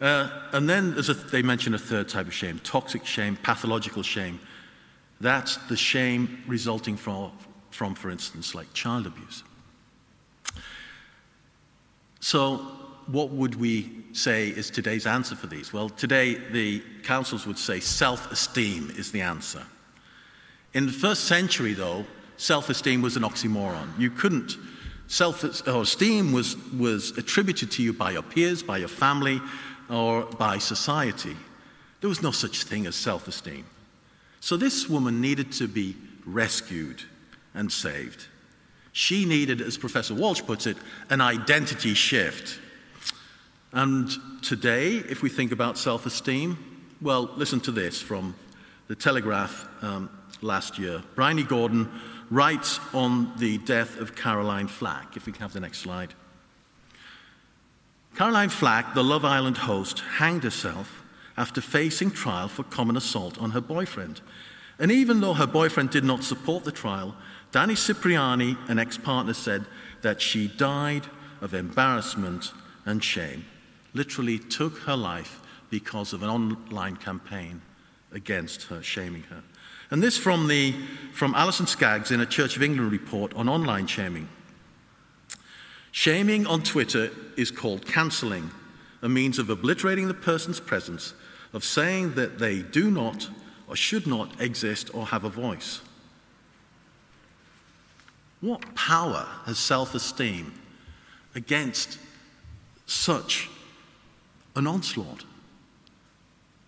Uh, 0.00 0.30
and 0.52 0.68
then 0.68 0.94
a, 0.96 1.02
they 1.02 1.42
mention 1.42 1.74
a 1.74 1.78
third 1.78 2.08
type 2.08 2.26
of 2.26 2.34
shame 2.34 2.60
toxic 2.62 3.04
shame, 3.04 3.36
pathological 3.42 4.02
shame. 4.02 4.38
That's 5.20 5.56
the 5.68 5.76
shame 5.76 6.44
resulting 6.46 6.96
from, 6.96 7.32
from, 7.70 7.94
for 7.94 8.10
instance, 8.10 8.54
like 8.54 8.72
child 8.72 9.06
abuse. 9.06 9.42
So, 12.20 12.56
what 13.06 13.30
would 13.30 13.54
we 13.54 14.04
say 14.12 14.48
is 14.48 14.70
today's 14.70 15.06
answer 15.06 15.34
for 15.34 15.46
these? 15.46 15.72
Well, 15.72 15.88
today 15.88 16.34
the 16.34 16.82
councils 17.02 17.46
would 17.46 17.58
say 17.58 17.80
self 17.80 18.30
esteem 18.30 18.92
is 18.96 19.10
the 19.12 19.22
answer. 19.22 19.62
In 20.74 20.86
the 20.86 20.92
first 20.92 21.24
century, 21.24 21.72
though, 21.72 22.04
self 22.36 22.68
esteem 22.68 23.00
was 23.02 23.16
an 23.16 23.22
oxymoron. 23.22 23.98
You 23.98 24.10
couldn't, 24.10 24.56
self 25.06 25.42
esteem 25.42 26.32
was, 26.32 26.56
was 26.72 27.16
attributed 27.16 27.70
to 27.72 27.82
you 27.82 27.92
by 27.92 28.12
your 28.12 28.22
peers, 28.22 28.62
by 28.62 28.78
your 28.78 28.88
family, 28.88 29.40
or 29.88 30.22
by 30.22 30.58
society. 30.58 31.36
There 32.00 32.08
was 32.08 32.22
no 32.22 32.30
such 32.30 32.64
thing 32.64 32.86
as 32.86 32.94
self 32.94 33.26
esteem. 33.26 33.64
So 34.40 34.56
this 34.56 34.88
woman 34.88 35.20
needed 35.20 35.50
to 35.52 35.66
be 35.66 35.96
rescued 36.26 37.02
and 37.58 37.70
saved. 37.70 38.26
She 38.92 39.24
needed, 39.24 39.60
as 39.60 39.76
Professor 39.76 40.14
Welch 40.14 40.46
puts 40.46 40.66
it, 40.66 40.76
an 41.10 41.20
identity 41.20 41.92
shift. 41.92 42.58
And 43.72 44.10
today, 44.42 44.96
if 44.96 45.22
we 45.22 45.28
think 45.28 45.52
about 45.52 45.76
self 45.76 46.06
esteem, 46.06 46.56
well, 47.02 47.30
listen 47.36 47.60
to 47.60 47.72
this 47.72 48.00
from 48.00 48.34
the 48.86 48.94
Telegraph 48.94 49.68
um, 49.82 50.08
last 50.40 50.78
year. 50.78 51.02
Bryony 51.14 51.42
Gordon 51.42 51.90
writes 52.30 52.80
on 52.94 53.32
the 53.38 53.58
death 53.58 53.98
of 53.98 54.14
Caroline 54.14 54.68
Flack. 54.68 55.16
If 55.16 55.26
we 55.26 55.32
can 55.32 55.42
have 55.42 55.52
the 55.52 55.60
next 55.60 55.78
slide. 55.78 56.14
Caroline 58.16 58.48
Flack, 58.48 58.94
the 58.94 59.04
Love 59.04 59.24
Island 59.24 59.58
host, 59.58 60.00
hanged 60.00 60.44
herself 60.44 61.02
after 61.36 61.60
facing 61.60 62.10
trial 62.10 62.48
for 62.48 62.64
common 62.64 62.96
assault 62.96 63.38
on 63.38 63.50
her 63.50 63.60
boyfriend. 63.60 64.20
And 64.78 64.92
even 64.92 65.20
though 65.20 65.34
her 65.34 65.46
boyfriend 65.46 65.90
did 65.90 66.04
not 66.04 66.24
support 66.24 66.64
the 66.64 66.72
trial, 66.72 67.14
Danny 67.50 67.74
Cipriani, 67.74 68.56
an 68.68 68.78
ex 68.78 68.98
partner, 68.98 69.32
said 69.32 69.64
that 70.02 70.20
she 70.20 70.48
died 70.48 71.06
of 71.40 71.54
embarrassment 71.54 72.52
and 72.84 73.02
shame, 73.02 73.44
literally 73.94 74.38
took 74.38 74.78
her 74.80 74.96
life 74.96 75.40
because 75.70 76.12
of 76.12 76.22
an 76.22 76.28
online 76.28 76.96
campaign 76.96 77.62
against 78.12 78.64
her, 78.64 78.82
shaming 78.82 79.22
her. 79.24 79.42
And 79.90 80.02
this 80.02 80.18
from, 80.18 80.48
the, 80.48 80.74
from 81.12 81.34
Alison 81.34 81.66
Skaggs 81.66 82.10
in 82.10 82.20
a 82.20 82.26
Church 82.26 82.56
of 82.56 82.62
England 82.62 82.92
report 82.92 83.32
on 83.34 83.48
online 83.48 83.86
shaming. 83.86 84.28
Shaming 85.90 86.46
on 86.46 86.62
Twitter 86.62 87.10
is 87.36 87.50
called 87.50 87.86
cancelling, 87.86 88.50
a 89.00 89.08
means 89.08 89.38
of 89.38 89.48
obliterating 89.48 90.08
the 90.08 90.14
person's 90.14 90.60
presence, 90.60 91.14
of 91.54 91.64
saying 91.64 92.14
that 92.14 92.38
they 92.38 92.60
do 92.60 92.90
not 92.90 93.28
or 93.66 93.76
should 93.76 94.06
not 94.06 94.38
exist 94.40 94.94
or 94.94 95.06
have 95.06 95.24
a 95.24 95.30
voice. 95.30 95.80
What 98.40 98.74
power 98.74 99.26
has 99.46 99.58
self 99.58 99.94
esteem 99.94 100.54
against 101.34 101.98
such 102.86 103.48
an 104.54 104.66
onslaught? 104.66 105.24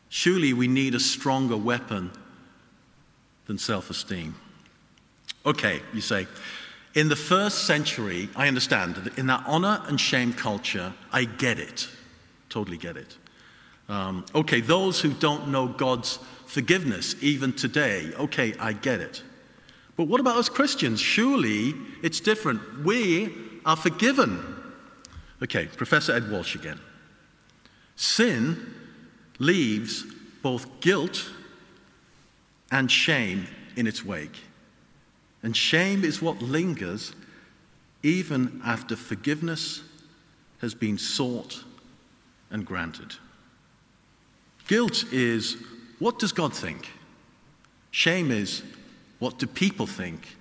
Surely 0.09 0.53
we 0.53 0.67
need 0.67 0.95
a 0.95 1.01
stronger 1.01 1.57
weapon 1.57 2.11
than 3.47 3.59
self 3.59 3.91
esteem. 3.91 4.35
Okay, 5.47 5.81
you 5.95 6.01
say, 6.01 6.27
in 6.95 7.09
the 7.09 7.17
first 7.17 7.67
century, 7.67 8.29
I 8.35 8.49
understand 8.49 9.13
in 9.17 9.27
that 9.29 9.45
honor 9.47 9.81
and 9.87 9.99
shame 9.99 10.33
culture, 10.33 10.93
I 11.13 11.25
get 11.25 11.59
it. 11.59 11.89
Totally 12.49 12.77
get 12.77 12.97
it. 12.97 13.17
Um, 13.89 14.25
okay, 14.35 14.61
those 14.61 15.01
who 15.01 15.13
don't 15.13 15.49
know 15.49 15.69
God's 15.69 16.19
forgiveness, 16.47 17.15
even 17.23 17.53
today, 17.53 18.13
okay, 18.19 18.55
I 18.59 18.73
get 18.73 19.01
it. 19.01 19.23
But 20.01 20.09
what 20.09 20.19
about 20.19 20.39
us 20.39 20.49
Christians? 20.49 20.99
Surely 20.99 21.75
it's 22.03 22.21
different. 22.21 22.87
We 22.87 23.35
are 23.67 23.77
forgiven. 23.77 24.43
Okay, 25.43 25.67
Professor 25.67 26.15
Ed 26.17 26.31
Welch 26.31 26.55
again. 26.55 26.81
Sin 27.97 28.73
leaves 29.39 30.07
both 30.41 30.81
guilt 30.81 31.31
and 32.73 32.91
shame 32.91 33.47
in 33.77 33.87
its 33.87 34.03
wake. 34.03 34.41
And 35.43 35.55
shame 35.55 36.03
is 36.03 36.23
what 36.23 36.41
lingers 36.41 37.13
even 38.03 38.63
after 38.65 38.97
forgiveness 38.97 39.83
has 40.63 40.75
been 40.75 40.97
sought 40.97 41.63
and 42.51 42.65
granted. 42.65 43.17
Guilt 44.67 45.13
is 45.13 45.59
what 45.99 46.19
does 46.19 46.33
God 46.33 46.55
think? 46.55 46.89
Shame 47.91 48.31
is 48.31 48.63
what 49.21 49.39
do 49.39 49.47
people 49.47 49.87
think? 49.87 50.37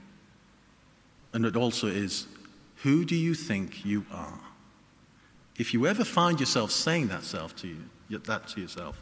And 1.32 1.46
it 1.46 1.56
also 1.56 1.88
is 1.88 2.26
who 2.78 3.06
do 3.06 3.16
you 3.16 3.36
think 3.36 3.86
you 3.86 4.06
are? 4.12 4.40
If 5.58 5.74
you 5.74 5.86
ever 5.86 6.06
find 6.06 6.40
yourself 6.40 6.72
saying 6.72 7.10
that, 7.10 7.24
self 7.24 7.56
to 7.58 7.68
you, 7.68 7.78
that 8.18 8.48
to 8.50 8.62
yourself, 8.62 9.02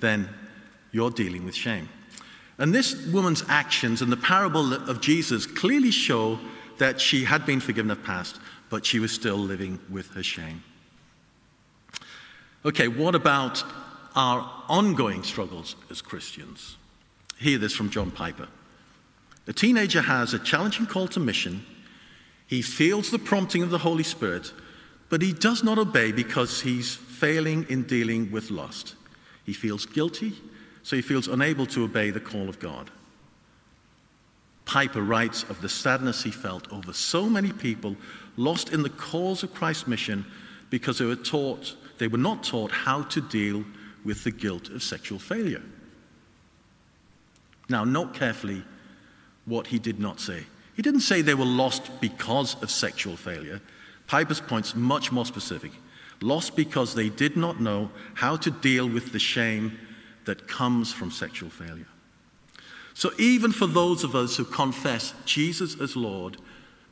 then 0.00 0.28
you're 0.90 1.10
dealing 1.10 1.44
with 1.44 1.54
shame. 1.54 1.88
And 2.58 2.74
this 2.74 3.06
woman's 3.06 3.44
actions 3.48 4.02
and 4.02 4.10
the 4.10 4.16
parable 4.16 4.72
of 4.72 5.00
Jesus 5.00 5.46
clearly 5.46 5.90
show 5.90 6.38
that 6.78 7.00
she 7.00 7.24
had 7.24 7.44
been 7.44 7.60
forgiven 7.60 7.90
of 7.90 8.02
past, 8.02 8.40
but 8.70 8.84
she 8.84 8.98
was 8.98 9.12
still 9.12 9.36
living 9.36 9.78
with 9.90 10.08
her 10.14 10.22
shame. 10.22 10.62
Okay, 12.64 12.88
what 12.88 13.14
about 13.14 13.62
our 14.16 14.50
ongoing 14.68 15.22
struggles 15.22 15.76
as 15.90 16.00
Christians? 16.00 16.76
Hear 17.38 17.58
this 17.58 17.74
from 17.74 17.90
John 17.90 18.10
Piper. 18.10 18.48
A 19.46 19.52
teenager 19.52 20.02
has 20.02 20.34
a 20.34 20.38
challenging 20.38 20.86
call 20.86 21.08
to 21.08 21.20
mission. 21.20 21.64
He 22.46 22.62
feels 22.62 23.10
the 23.10 23.18
prompting 23.18 23.62
of 23.62 23.70
the 23.70 23.78
Holy 23.78 24.04
Spirit, 24.04 24.52
but 25.08 25.22
he 25.22 25.32
does 25.32 25.64
not 25.64 25.78
obey 25.78 26.12
because 26.12 26.60
he's 26.60 26.94
failing 26.94 27.66
in 27.68 27.84
dealing 27.84 28.30
with 28.30 28.50
lust. 28.50 28.94
He 29.44 29.52
feels 29.52 29.86
guilty, 29.86 30.34
so 30.82 30.96
he 30.96 31.02
feels 31.02 31.28
unable 31.28 31.66
to 31.66 31.84
obey 31.84 32.10
the 32.10 32.20
call 32.20 32.48
of 32.48 32.58
God. 32.58 32.90
Piper 34.64 35.02
writes 35.02 35.42
of 35.44 35.60
the 35.60 35.68
sadness 35.68 36.22
he 36.22 36.30
felt 36.30 36.72
over 36.72 36.92
so 36.92 37.28
many 37.28 37.52
people 37.52 37.96
lost 38.36 38.72
in 38.72 38.82
the 38.82 38.90
cause 38.90 39.42
of 39.42 39.52
Christ's 39.54 39.88
mission 39.88 40.24
because 40.70 40.98
they 40.98 41.04
were 41.04 41.16
taught 41.16 41.76
they 41.98 42.08
were 42.08 42.18
not 42.18 42.42
taught 42.42 42.72
how 42.72 43.02
to 43.02 43.20
deal 43.20 43.64
with 44.04 44.24
the 44.24 44.30
guilt 44.30 44.70
of 44.70 44.82
sexual 44.82 45.18
failure. 45.18 45.62
Now, 47.68 47.84
note 47.84 48.14
carefully 48.14 48.64
what 49.44 49.66
he 49.66 49.78
did 49.78 49.98
not 49.98 50.20
say. 50.20 50.44
He 50.74 50.82
didn't 50.82 51.00
say 51.00 51.22
they 51.22 51.34
were 51.34 51.44
lost 51.44 52.00
because 52.00 52.60
of 52.62 52.70
sexual 52.70 53.16
failure. 53.16 53.60
Piper's 54.06 54.40
point's 54.40 54.74
much 54.74 55.12
more 55.12 55.26
specific. 55.26 55.72
Lost 56.20 56.56
because 56.56 56.94
they 56.94 57.08
did 57.08 57.36
not 57.36 57.60
know 57.60 57.90
how 58.14 58.36
to 58.36 58.50
deal 58.50 58.88
with 58.88 59.12
the 59.12 59.18
shame 59.18 59.78
that 60.24 60.46
comes 60.46 60.92
from 60.92 61.10
sexual 61.10 61.50
failure. 61.50 61.86
So, 62.94 63.10
even 63.18 63.52
for 63.52 63.66
those 63.66 64.04
of 64.04 64.14
us 64.14 64.36
who 64.36 64.44
confess 64.44 65.14
Jesus 65.24 65.80
as 65.80 65.96
Lord, 65.96 66.36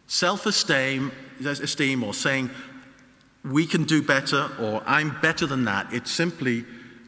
self 0.07 0.47
esteem 0.47 1.13
or 2.03 2.15
saying 2.15 2.51
we 3.45 3.67
can 3.67 3.85
do 3.85 4.03
better 4.03 4.51
or 4.59 4.83
I'm 4.87 5.19
better 5.21 5.47
than 5.47 5.65
that, 5.65 5.93
it 5.93 6.09
simply 6.09 6.65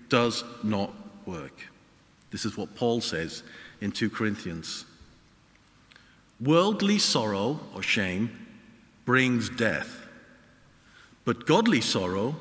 does 0.09 0.45
not 0.63 0.93
work. 1.27 1.59
This 2.31 2.45
is 2.45 2.57
what 2.57 2.75
Paul 2.75 3.01
says 3.01 3.43
in 3.81 3.93
2 3.93 4.11
Corinthians. 4.11 4.85
Worldly 6.43 6.99
sorrow 6.99 7.61
or 7.75 7.83
shame 7.83 8.31
brings 9.05 9.49
death, 9.49 10.07
but 11.25 11.47
godly 11.47 11.81
sorrow 11.81 12.35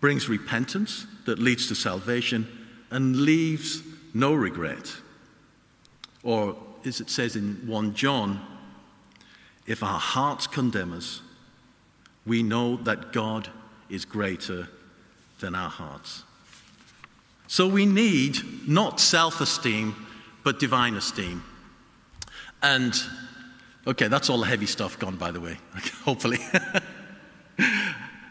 brings 0.00 0.28
repentance 0.28 1.06
that 1.24 1.38
leads 1.38 1.66
to 1.68 1.74
salvation 1.74 2.46
and 2.90 3.16
leaves 3.16 3.82
no 4.12 4.34
regret. 4.34 4.94
Or, 6.22 6.56
as 6.84 7.00
it 7.00 7.10
says 7.10 7.34
in 7.34 7.54
1 7.66 7.94
John, 7.94 8.40
if 9.66 9.82
our 9.82 9.98
hearts 9.98 10.46
condemn 10.46 10.92
us, 10.92 11.20
we 12.26 12.42
know 12.42 12.76
that 12.76 13.12
God 13.12 13.48
is 13.88 14.04
greater 14.04 14.68
than 15.40 15.54
our 15.54 15.70
hearts. 15.70 16.22
So 17.48 17.66
we 17.66 17.84
need 17.84 18.68
not 18.68 19.00
self 19.00 19.40
esteem, 19.40 19.94
but 20.44 20.60
divine 20.60 20.94
esteem. 20.94 21.42
And, 22.64 22.98
okay, 23.86 24.08
that's 24.08 24.30
all 24.30 24.38
the 24.38 24.46
heavy 24.46 24.64
stuff 24.64 24.98
gone, 24.98 25.16
by 25.16 25.30
the 25.30 25.40
way, 25.40 25.58
hopefully. 26.02 26.38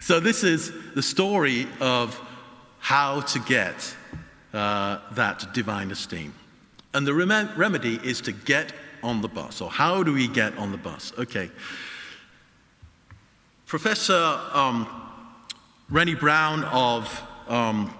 so 0.01 0.19
this 0.19 0.43
is 0.43 0.71
the 0.95 1.03
story 1.03 1.67
of 1.79 2.19
how 2.79 3.21
to 3.21 3.39
get 3.41 3.95
uh, 4.51 5.01
that 5.11 5.53
divine 5.53 5.91
esteem. 5.91 6.33
And 6.95 7.05
the 7.05 7.13
rem- 7.13 7.51
remedy 7.55 7.99
is 8.03 8.21
to 8.21 8.31
get 8.31 8.73
on 9.03 9.21
the 9.21 9.27
bus. 9.27 9.61
Or 9.61 9.69
how 9.69 10.01
do 10.01 10.13
we 10.13 10.27
get 10.27 10.57
on 10.57 10.71
the 10.71 10.79
bus? 10.79 11.13
Okay. 11.19 11.51
Professor 13.67 14.39
um, 14.51 14.87
Brené 15.91 16.19
Brown 16.19 16.63
of 16.63 17.21
um, 17.47 17.93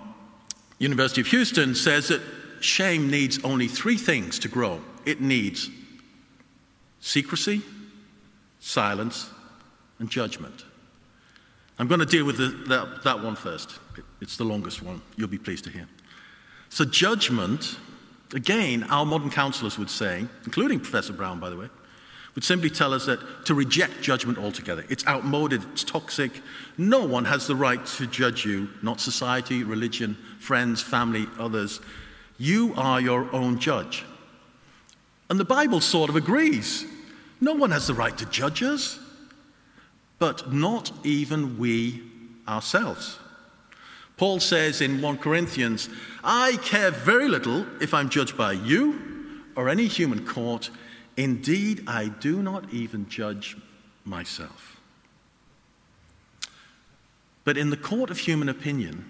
University 0.79 1.21
of 1.21 1.27
Houston 1.27 1.75
says 1.75 2.07
that 2.07 2.21
shame 2.59 3.11
needs 3.11 3.39
only 3.43 3.67
three 3.67 3.97
things 3.97 4.39
to 4.39 4.47
grow. 4.47 4.81
It 5.05 5.21
needs 5.21 5.69
secrecy, 7.03 7.61
silence, 8.61 9.29
and 9.99 10.09
judgment. 10.09 10.63
I'm 11.77 11.87
going 11.87 11.99
to 11.99 12.05
deal 12.05 12.25
with 12.25 12.37
the, 12.37 12.47
that, 12.69 13.03
that 13.03 13.21
one 13.21 13.35
first. 13.35 13.77
It's 14.21 14.37
the 14.37 14.45
longest 14.45 14.81
one. 14.81 15.01
You'll 15.17 15.27
be 15.27 15.37
pleased 15.37 15.65
to 15.65 15.69
hear. 15.69 15.85
So, 16.69 16.85
judgment, 16.85 17.77
again, 18.33 18.83
our 18.83 19.05
modern 19.05 19.29
counselors 19.29 19.77
would 19.77 19.89
say, 19.89 20.25
including 20.45 20.79
Professor 20.79 21.11
Brown, 21.11 21.41
by 21.41 21.49
the 21.49 21.57
way, 21.57 21.67
would 22.35 22.45
simply 22.45 22.69
tell 22.69 22.93
us 22.93 23.05
that 23.05 23.45
to 23.47 23.53
reject 23.53 24.01
judgment 24.01 24.37
altogether. 24.37 24.85
It's 24.89 25.05
outmoded, 25.05 25.61
it's 25.73 25.83
toxic. 25.83 26.31
No 26.77 27.03
one 27.03 27.25
has 27.25 27.47
the 27.47 27.55
right 27.55 27.85
to 27.85 28.07
judge 28.07 28.45
you, 28.45 28.69
not 28.81 29.01
society, 29.01 29.63
religion, 29.65 30.15
friends, 30.39 30.81
family, 30.81 31.27
others. 31.37 31.81
You 32.37 32.73
are 32.77 33.01
your 33.01 33.31
own 33.35 33.59
judge. 33.59 34.05
And 35.29 35.39
the 35.39 35.45
Bible 35.45 35.81
sort 35.81 36.09
of 36.09 36.15
agrees. 36.15 36.86
No 37.41 37.53
one 37.53 37.71
has 37.71 37.88
the 37.88 37.93
right 37.93 38.17
to 38.17 38.25
judge 38.25 38.62
us, 38.63 38.99
but 40.19 40.53
not 40.53 40.91
even 41.03 41.57
we 41.57 42.03
ourselves. 42.47 43.17
Paul 44.17 44.39
says 44.39 44.81
in 44.81 45.01
1 45.01 45.17
Corinthians, 45.17 45.89
I 46.23 46.57
care 46.63 46.91
very 46.91 47.27
little 47.27 47.65
if 47.81 47.93
I'm 47.93 48.09
judged 48.09 48.38
by 48.38 48.53
you 48.53 49.41
or 49.55 49.69
any 49.69 49.88
human 49.88 50.25
court. 50.25 50.69
Indeed, 51.17 51.83
I 51.88 52.07
do 52.07 52.41
not 52.41 52.71
even 52.71 53.09
judge 53.09 53.57
myself. 54.05 54.79
But 57.43 57.57
in 57.57 57.69
the 57.69 57.77
court 57.77 58.09
of 58.09 58.19
human 58.19 58.49
opinion, 58.49 59.09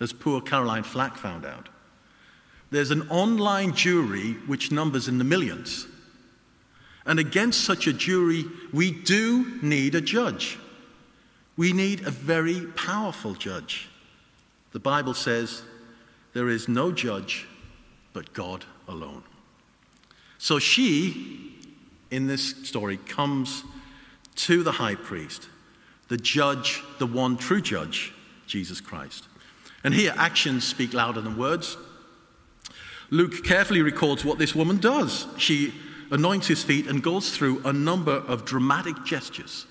as 0.00 0.12
poor 0.12 0.40
Caroline 0.40 0.82
Flack 0.82 1.16
found 1.16 1.44
out, 1.44 1.68
there's 2.70 2.90
an 2.90 3.08
online 3.08 3.74
jury 3.74 4.32
which 4.46 4.70
numbers 4.70 5.08
in 5.08 5.18
the 5.18 5.24
millions. 5.24 5.86
And 7.04 7.18
against 7.18 7.64
such 7.64 7.86
a 7.86 7.92
jury, 7.92 8.44
we 8.72 8.92
do 8.92 9.58
need 9.62 9.94
a 9.94 10.00
judge. 10.00 10.58
We 11.56 11.72
need 11.72 12.06
a 12.06 12.10
very 12.10 12.66
powerful 12.76 13.34
judge. 13.34 13.88
The 14.72 14.78
Bible 14.78 15.14
says 15.14 15.62
there 16.32 16.48
is 16.48 16.68
no 16.68 16.92
judge 16.92 17.46
but 18.12 18.32
God 18.32 18.64
alone. 18.86 19.24
So 20.38 20.58
she, 20.58 21.56
in 22.10 22.26
this 22.26 22.56
story, 22.66 22.96
comes 22.96 23.64
to 24.36 24.62
the 24.62 24.72
high 24.72 24.94
priest, 24.94 25.48
the 26.08 26.16
judge, 26.16 26.82
the 26.98 27.06
one 27.06 27.36
true 27.36 27.60
judge, 27.60 28.12
Jesus 28.46 28.80
Christ. 28.80 29.24
And 29.84 29.92
here, 29.92 30.14
actions 30.16 30.64
speak 30.64 30.94
louder 30.94 31.20
than 31.20 31.36
words. 31.36 31.76
Luke 33.10 33.44
carefully 33.44 33.82
records 33.82 34.24
what 34.24 34.38
this 34.38 34.54
woman 34.54 34.78
does. 34.78 35.26
She 35.36 35.74
anoints 36.10 36.46
his 36.46 36.62
feet 36.62 36.86
and 36.86 37.02
goes 37.02 37.36
through 37.36 37.62
a 37.64 37.72
number 37.72 38.12
of 38.12 38.44
dramatic 38.44 39.04
gestures. 39.04 39.66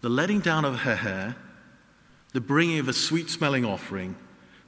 the 0.00 0.08
letting 0.08 0.40
down 0.40 0.64
of 0.64 0.80
her 0.80 0.96
hair, 0.96 1.36
the 2.32 2.40
bringing 2.40 2.78
of 2.78 2.88
a 2.88 2.92
sweet 2.92 3.28
smelling 3.28 3.64
offering, 3.64 4.16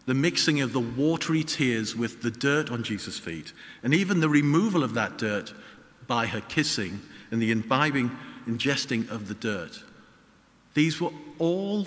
the 0.05 0.14
mixing 0.14 0.61
of 0.61 0.73
the 0.73 0.81
watery 0.81 1.45
tears 1.45 1.97
with 1.97 2.23
the 2.23 2.31
dirt 2.31 2.71
on 2.71 2.83
Jesus' 2.83 3.18
feet, 3.18 3.53
and 3.83 3.95
even 3.95 4.21
the 4.21 4.29
removal 4.29 4.83
of 4.83 4.95
that 4.95 5.16
dirt 5.16 5.55
by 6.07 6.27
her 6.27 6.40
kissing 6.42 7.01
and 7.31 7.40
the 7.40 7.53
imbibing, 7.53 8.11
ingesting 8.47 9.09
of 9.11 9.29
the 9.29 9.35
dirt. 9.35 9.83
These 10.75 11.01
were 11.01 11.12
all 11.38 11.87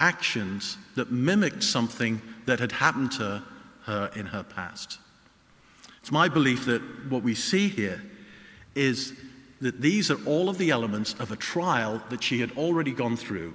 actions 0.00 0.76
that 0.94 1.10
mimicked 1.10 1.62
something 1.62 2.20
that 2.46 2.60
had 2.60 2.72
happened 2.72 3.12
to 3.12 3.42
her 3.82 4.10
in 4.14 4.26
her 4.26 4.42
past. 4.42 4.98
It's 6.00 6.12
my 6.12 6.28
belief 6.28 6.66
that 6.66 6.82
what 7.10 7.22
we 7.22 7.34
see 7.34 7.68
here 7.68 8.02
is 8.74 9.12
that 9.60 9.80
these 9.80 10.10
are 10.10 10.24
all 10.24 10.48
of 10.48 10.58
the 10.58 10.70
elements 10.70 11.14
of 11.14 11.32
a 11.32 11.36
trial 11.36 12.02
that 12.10 12.22
she 12.22 12.40
had 12.40 12.56
already 12.56 12.92
gone 12.92 13.16
through. 13.16 13.54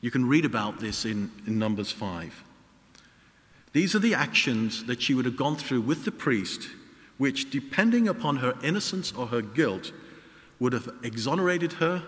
You 0.00 0.10
can 0.10 0.28
read 0.28 0.44
about 0.44 0.80
this 0.80 1.04
in, 1.04 1.30
in 1.46 1.58
Numbers 1.58 1.90
5. 1.90 2.44
These 3.72 3.94
are 3.94 4.00
the 4.00 4.14
actions 4.14 4.84
that 4.84 5.02
she 5.02 5.14
would 5.14 5.24
have 5.24 5.36
gone 5.36 5.56
through 5.56 5.80
with 5.82 6.04
the 6.04 6.12
priest, 6.12 6.68
which, 7.16 7.50
depending 7.50 8.08
upon 8.08 8.36
her 8.36 8.54
innocence 8.62 9.12
or 9.12 9.26
her 9.26 9.42
guilt, 9.42 9.92
would 10.60 10.72
have 10.72 10.88
exonerated 11.02 11.74
her 11.74 12.02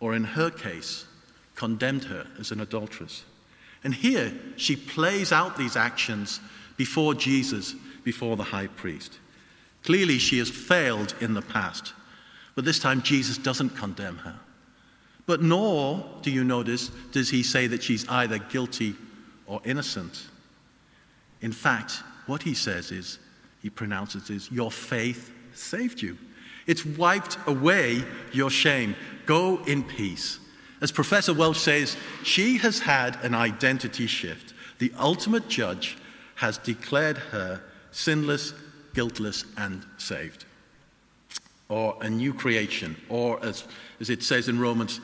or 0.00 0.14
in 0.14 0.24
her 0.24 0.50
case, 0.50 1.06
condemned 1.58 2.04
her 2.04 2.24
as 2.38 2.52
an 2.52 2.60
adulteress. 2.60 3.24
And 3.82 3.92
here 3.92 4.32
she 4.56 4.76
plays 4.76 5.32
out 5.32 5.56
these 5.56 5.76
actions 5.76 6.38
before 6.76 7.14
Jesus, 7.14 7.74
before 8.04 8.36
the 8.36 8.44
high 8.44 8.68
priest. 8.68 9.18
Clearly, 9.82 10.18
she 10.18 10.38
has 10.38 10.48
failed 10.48 11.14
in 11.20 11.34
the 11.34 11.42
past, 11.42 11.94
but 12.54 12.64
this 12.64 12.78
time 12.78 13.02
Jesus 13.02 13.38
doesn't 13.38 13.70
condemn 13.70 14.18
her. 14.18 14.38
But 15.26 15.42
nor, 15.42 16.04
do 16.22 16.30
you 16.30 16.44
notice, 16.44 16.90
does 17.10 17.28
he 17.28 17.42
say 17.42 17.66
that 17.66 17.82
she's 17.82 18.08
either 18.08 18.38
guilty 18.38 18.94
or 19.48 19.60
innocent. 19.64 20.28
In 21.40 21.50
fact, 21.50 22.02
what 22.26 22.42
he 22.42 22.54
says 22.54 22.92
is, 22.92 23.18
he 23.62 23.70
pronounces 23.70 24.30
is, 24.30 24.52
Your 24.52 24.70
faith 24.70 25.32
saved 25.54 26.00
you. 26.00 26.16
It's 26.68 26.84
wiped 26.84 27.38
away 27.46 28.04
your 28.32 28.50
shame. 28.50 28.94
Go 29.26 29.64
in 29.64 29.82
peace. 29.82 30.38
As 30.80 30.92
Professor 30.92 31.34
Welch 31.34 31.58
says, 31.58 31.96
she 32.22 32.58
has 32.58 32.78
had 32.78 33.16
an 33.24 33.34
identity 33.34 34.06
shift. 34.06 34.54
The 34.78 34.92
ultimate 34.98 35.48
judge 35.48 35.96
has 36.36 36.58
declared 36.58 37.18
her 37.18 37.60
sinless, 37.90 38.54
guiltless, 38.94 39.44
and 39.56 39.84
saved. 39.96 40.44
Or 41.68 41.96
a 42.00 42.08
new 42.08 42.32
creation, 42.32 42.96
or 43.08 43.44
as, 43.44 43.66
as 44.00 44.08
it 44.08 44.22
says 44.22 44.48
in 44.48 44.60
Romans, 44.60 45.00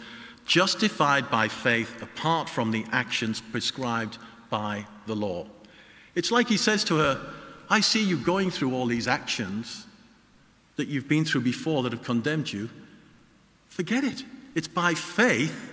justified 0.46 1.30
by 1.30 1.48
faith 1.48 2.02
apart 2.02 2.48
from 2.48 2.70
the 2.70 2.84
actions 2.92 3.40
prescribed 3.40 4.18
by 4.50 4.86
the 5.06 5.16
law. 5.16 5.46
It's 6.14 6.30
like 6.30 6.48
he 6.48 6.56
says 6.56 6.84
to 6.84 6.96
her, 6.96 7.20
I 7.68 7.80
see 7.80 8.02
you 8.04 8.16
going 8.16 8.50
through 8.50 8.74
all 8.74 8.86
these 8.86 9.08
actions 9.08 9.86
that 10.76 10.88
you've 10.88 11.08
been 11.08 11.24
through 11.24 11.40
before 11.40 11.82
that 11.82 11.92
have 11.92 12.04
condemned 12.04 12.52
you. 12.52 12.68
Forget 13.68 14.04
it. 14.04 14.24
It's 14.54 14.68
by 14.68 14.94
faith 14.94 15.72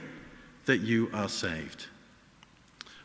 that 0.66 0.80
you 0.80 1.10
are 1.14 1.30
saved. 1.30 1.88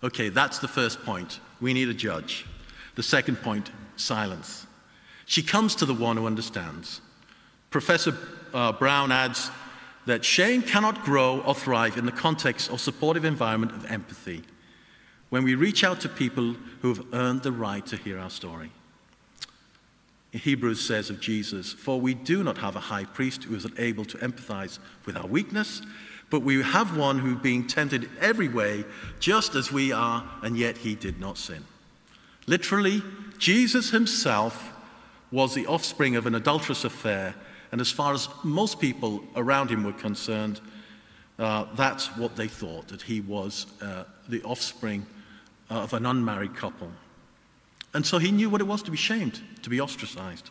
Okay, 0.02 0.28
that's 0.28 0.58
the 0.58 0.68
first 0.68 1.02
point. 1.04 1.40
We 1.60 1.72
need 1.72 1.88
a 1.88 1.94
judge. 1.94 2.46
The 2.94 3.02
second 3.02 3.36
point 3.36 3.70
silence. 3.96 4.66
She 5.26 5.42
comes 5.42 5.74
to 5.76 5.86
the 5.86 5.94
one 5.94 6.16
who 6.16 6.26
understands. 6.26 7.00
Professor 7.70 8.16
uh, 8.54 8.72
Brown 8.72 9.10
adds 9.10 9.50
that 10.06 10.24
shame 10.24 10.62
cannot 10.62 11.02
grow 11.02 11.40
or 11.40 11.54
thrive 11.54 11.96
in 11.96 12.06
the 12.06 12.12
context 12.12 12.70
or 12.70 12.78
supportive 12.78 13.24
environment 13.24 13.72
of 13.72 13.90
empathy 13.90 14.42
when 15.30 15.42
we 15.42 15.54
reach 15.54 15.82
out 15.82 16.00
to 16.00 16.08
people 16.08 16.54
who 16.80 16.94
have 16.94 17.04
earned 17.12 17.42
the 17.42 17.52
right 17.52 17.84
to 17.86 17.96
hear 17.96 18.18
our 18.18 18.30
story. 18.30 18.70
Hebrews 20.36 20.80
says 20.80 21.10
of 21.10 21.20
Jesus, 21.20 21.72
For 21.72 22.00
we 22.00 22.14
do 22.14 22.42
not 22.42 22.58
have 22.58 22.76
a 22.76 22.80
high 22.80 23.04
priest 23.04 23.44
who 23.44 23.54
is 23.54 23.66
able 23.78 24.04
to 24.06 24.18
empathize 24.18 24.78
with 25.04 25.16
our 25.16 25.26
weakness, 25.26 25.82
but 26.30 26.40
we 26.40 26.62
have 26.62 26.96
one 26.96 27.18
who, 27.18 27.36
being 27.36 27.66
tempted 27.66 28.08
every 28.20 28.48
way, 28.48 28.84
just 29.20 29.54
as 29.54 29.70
we 29.70 29.92
are, 29.92 30.28
and 30.42 30.56
yet 30.56 30.76
he 30.76 30.94
did 30.94 31.20
not 31.20 31.38
sin. 31.38 31.64
Literally, 32.46 33.02
Jesus 33.38 33.90
himself 33.90 34.72
was 35.30 35.54
the 35.54 35.66
offspring 35.66 36.16
of 36.16 36.26
an 36.26 36.34
adulterous 36.34 36.84
affair, 36.84 37.34
and 37.72 37.80
as 37.80 37.90
far 37.90 38.14
as 38.14 38.28
most 38.42 38.80
people 38.80 39.24
around 39.36 39.70
him 39.70 39.84
were 39.84 39.92
concerned, 39.92 40.60
uh, 41.38 41.66
that's 41.74 42.06
what 42.16 42.36
they 42.36 42.48
thought, 42.48 42.88
that 42.88 43.02
he 43.02 43.20
was 43.20 43.66
uh, 43.82 44.04
the 44.28 44.42
offspring 44.42 45.06
of 45.68 45.92
an 45.92 46.06
unmarried 46.06 46.54
couple. 46.56 46.90
And 47.96 48.04
so 48.04 48.18
he 48.18 48.30
knew 48.30 48.50
what 48.50 48.60
it 48.60 48.64
was 48.64 48.82
to 48.82 48.90
be 48.90 48.96
shamed, 48.98 49.40
to 49.62 49.70
be 49.70 49.80
ostracized. 49.80 50.50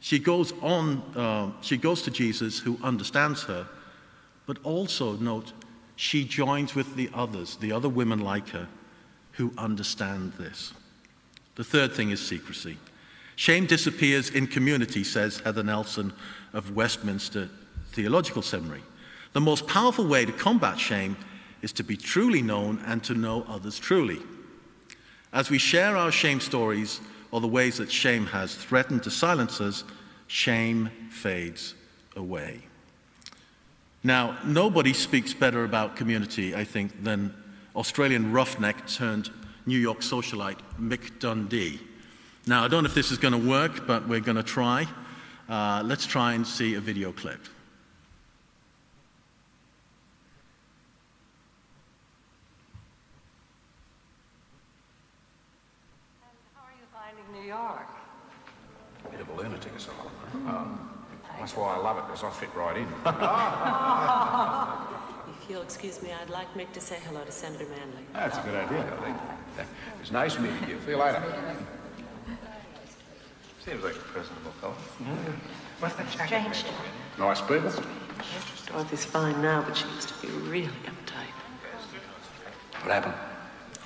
She 0.00 0.18
goes 0.18 0.54
on, 0.62 1.02
uh, 1.14 1.50
she 1.60 1.76
goes 1.76 2.00
to 2.02 2.10
Jesus 2.10 2.58
who 2.58 2.78
understands 2.82 3.42
her, 3.42 3.68
but 4.46 4.56
also, 4.62 5.18
note, 5.18 5.52
she 5.94 6.24
joins 6.24 6.74
with 6.74 6.96
the 6.96 7.10
others, 7.12 7.56
the 7.56 7.70
other 7.70 7.90
women 7.90 8.20
like 8.20 8.48
her, 8.48 8.66
who 9.32 9.52
understand 9.58 10.32
this. 10.38 10.72
The 11.56 11.64
third 11.64 11.92
thing 11.92 12.12
is 12.12 12.26
secrecy. 12.26 12.78
Shame 13.34 13.66
disappears 13.66 14.30
in 14.30 14.46
community, 14.46 15.04
says 15.04 15.40
Heather 15.40 15.62
Nelson 15.62 16.14
of 16.54 16.74
Westminster 16.74 17.50
Theological 17.88 18.40
Seminary. 18.40 18.84
The 19.34 19.42
most 19.42 19.66
powerful 19.66 20.06
way 20.06 20.24
to 20.24 20.32
combat 20.32 20.78
shame 20.78 21.18
is 21.60 21.74
to 21.74 21.84
be 21.84 21.98
truly 21.98 22.40
known 22.40 22.82
and 22.86 23.04
to 23.04 23.14
know 23.14 23.44
others 23.50 23.78
truly. 23.78 24.22
As 25.36 25.50
we 25.50 25.58
share 25.58 25.98
our 25.98 26.10
shame 26.10 26.40
stories 26.40 26.98
or 27.30 27.42
the 27.42 27.46
ways 27.46 27.76
that 27.76 27.92
shame 27.92 28.24
has 28.24 28.54
threatened 28.54 29.02
to 29.02 29.10
silence 29.10 29.60
us, 29.60 29.84
shame 30.28 30.88
fades 31.10 31.74
away. 32.16 32.62
Now, 34.02 34.38
nobody 34.46 34.94
speaks 34.94 35.34
better 35.34 35.64
about 35.64 35.94
community, 35.94 36.54
I 36.54 36.64
think, 36.64 37.04
than 37.04 37.34
Australian 37.74 38.32
roughneck 38.32 38.86
turned 38.86 39.28
New 39.66 39.78
York 39.78 39.98
socialite 39.98 40.60
Mick 40.80 41.18
Dundee. 41.18 41.80
Now, 42.46 42.64
I 42.64 42.68
don't 42.68 42.82
know 42.82 42.88
if 42.88 42.94
this 42.94 43.10
is 43.10 43.18
going 43.18 43.38
to 43.38 43.48
work, 43.48 43.86
but 43.86 44.08
we're 44.08 44.20
going 44.20 44.38
to 44.38 44.42
try. 44.42 44.86
Uh, 45.50 45.82
let's 45.84 46.06
try 46.06 46.32
and 46.32 46.46
see 46.46 46.76
a 46.76 46.80
video 46.80 47.12
clip. 47.12 47.40
That's 61.38 61.56
why 61.56 61.74
I 61.74 61.78
love 61.78 61.98
it, 61.98 62.04
because 62.06 62.24
I 62.24 62.30
fit 62.30 62.54
right 62.54 62.76
in. 62.76 62.84
if 65.42 65.50
you'll 65.50 65.62
excuse 65.62 66.02
me, 66.02 66.10
I'd 66.12 66.30
like 66.30 66.52
Mick 66.54 66.72
to 66.72 66.80
say 66.80 66.98
hello 67.06 67.24
to 67.24 67.32
Senator 67.32 67.66
Manley. 67.66 68.04
That's 68.12 68.38
a 68.38 68.42
good 68.42 68.54
idea, 68.54 68.80
I 68.80 69.04
think. 69.04 69.16
It's 70.00 70.10
nice 70.10 70.38
meeting 70.38 70.68
you. 70.68 70.78
See 70.84 70.90
you 70.90 70.96
later. 70.96 71.22
Seems 73.64 73.82
like 73.82 73.96
a 73.96 73.98
personable 73.98 74.52
fellow. 74.60 74.74
Mm-hmm. 74.74 75.32
What's 75.80 75.94
that 75.96 76.10
jacket? 76.10 76.54
Strange. 76.54 76.64
Nice 77.18 77.40
people. 77.40 77.72
Dorothy's 78.66 79.04
fine 79.04 79.40
now, 79.42 79.62
but 79.62 79.76
she 79.76 79.86
used 79.88 80.08
to 80.08 80.26
be 80.26 80.32
really 80.48 80.66
uptight. 80.66 81.32
What 82.82 82.92
happened? 82.92 83.14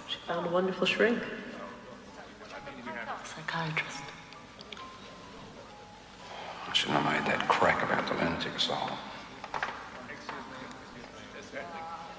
She 0.09 0.19
found 0.27 0.47
a 0.47 0.51
wonderful 0.51 0.87
shrink. 0.87 1.23
Psychiatrist. 3.25 4.00
I 6.81 6.83
shouldn't 6.83 7.05
have 7.05 7.13
made 7.13 7.31
that 7.31 7.47
crack 7.47 7.83
about 7.83 8.07
the 8.09 8.15
lunatic 8.15 8.55
asylum. 8.57 8.97
I 9.53 9.61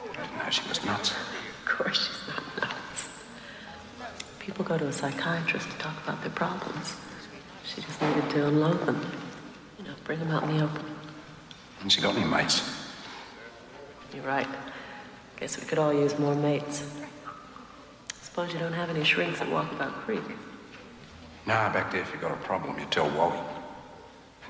didn't 0.04 0.38
know 0.38 0.50
she 0.52 0.69
was 0.69 0.86
nuts. 0.86 1.10
Of 1.10 1.65
course 1.65 2.08
she's 2.08 2.28
not 2.28 2.43
nuts. 2.62 3.10
People 4.38 4.63
go 4.63 4.78
to 4.78 4.86
a 4.86 4.93
psychiatrist 4.93 5.67
to 5.67 5.78
talk 5.80 5.95
about 6.04 6.21
their 6.21 6.30
problems. 6.30 6.95
She 7.63 7.82
just 7.82 8.00
needed 8.04 8.30
to 8.30 8.50
unload 8.50 8.86
them. 8.86 9.02
You 9.80 9.86
know, 9.86 9.95
bring 10.04 10.19
them 10.19 10.30
out 10.30 10.43
in 10.43 10.56
the 10.56 10.63
open. 10.63 10.86
And 11.82 11.91
she 11.91 12.00
got 12.00 12.15
any 12.15 12.28
mates? 12.28 12.62
You're 14.13 14.26
right. 14.26 14.47
Guess 15.39 15.60
we 15.60 15.65
could 15.65 15.80
all 15.80 15.91
use 15.91 16.19
more 16.19 16.36
mates. 16.36 16.86
Suppose 18.21 18.54
you 18.54 18.60
don't 18.60 18.74
have 18.74 18.91
any 18.91 19.04
shrinks 19.04 19.41
at 19.41 19.47
Walkabout 19.47 19.93
Creek. 20.06 20.21
Nah, 21.47 21.74
back 21.74 21.91
there, 21.91 22.02
if 22.02 22.13
you 22.13 22.19
got 22.19 22.32
a 22.32 22.41
problem, 22.43 22.78
you 22.78 22.86
tell 22.91 23.10
Wally. 23.17 23.39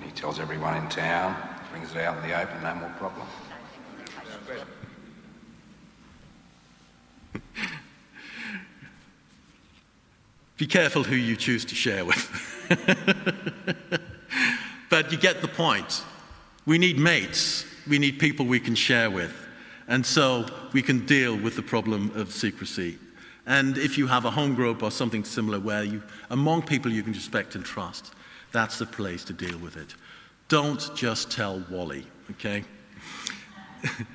And 0.02 0.10
he 0.10 0.16
tells 0.20 0.40
everyone 0.40 0.76
in 0.78 0.90
town, 0.90 1.36
brings 1.70 1.92
it 1.92 2.00
out 2.00 2.18
in 2.24 2.28
the 2.28 2.42
open, 2.42 2.64
no 2.64 2.74
more 2.74 2.90
problem. 2.98 3.28
Be 10.58 10.66
careful 10.66 11.04
who 11.04 11.16
you 11.16 11.36
choose 11.36 11.64
to 11.66 11.76
share 11.76 12.04
with. 12.04 12.68
but 14.90 15.12
you 15.12 15.20
get 15.20 15.42
the 15.42 15.48
point. 15.48 16.02
We 16.66 16.80
need 16.80 16.98
mates, 16.98 17.64
we 17.88 18.00
need 18.00 18.18
people 18.18 18.48
we 18.48 18.60
can 18.60 18.74
share 18.74 19.12
with. 19.12 19.36
And 19.88 20.04
so 20.04 20.48
we 20.74 20.82
can 20.82 21.06
deal 21.06 21.38
with 21.38 21.56
the 21.56 21.62
problem 21.62 22.12
of 22.16 22.32
secrecy. 22.32 22.98
And 23.46 23.78
if 23.78 24.00
you 24.00 24.08
have 24.08 24.26
a 24.26 24.32
home 24.32 24.56
group 24.56 24.82
or 24.82 24.90
something 24.90 25.24
similar 25.26 25.60
where 25.60 25.84
you, 25.84 26.02
among 26.32 26.64
people 26.64 26.92
you 26.92 27.04
can 27.04 27.14
respect 27.14 27.54
and 27.54 27.64
trust, 27.64 28.16
that's 28.52 28.78
the 28.78 28.86
place 28.86 29.24
to 29.26 29.34
deal 29.34 29.58
with 29.58 29.78
it. 29.78 29.96
Don't 30.48 30.94
just 30.96 31.32
tell 31.32 31.64
Wally, 31.70 32.06
okay? 32.32 32.64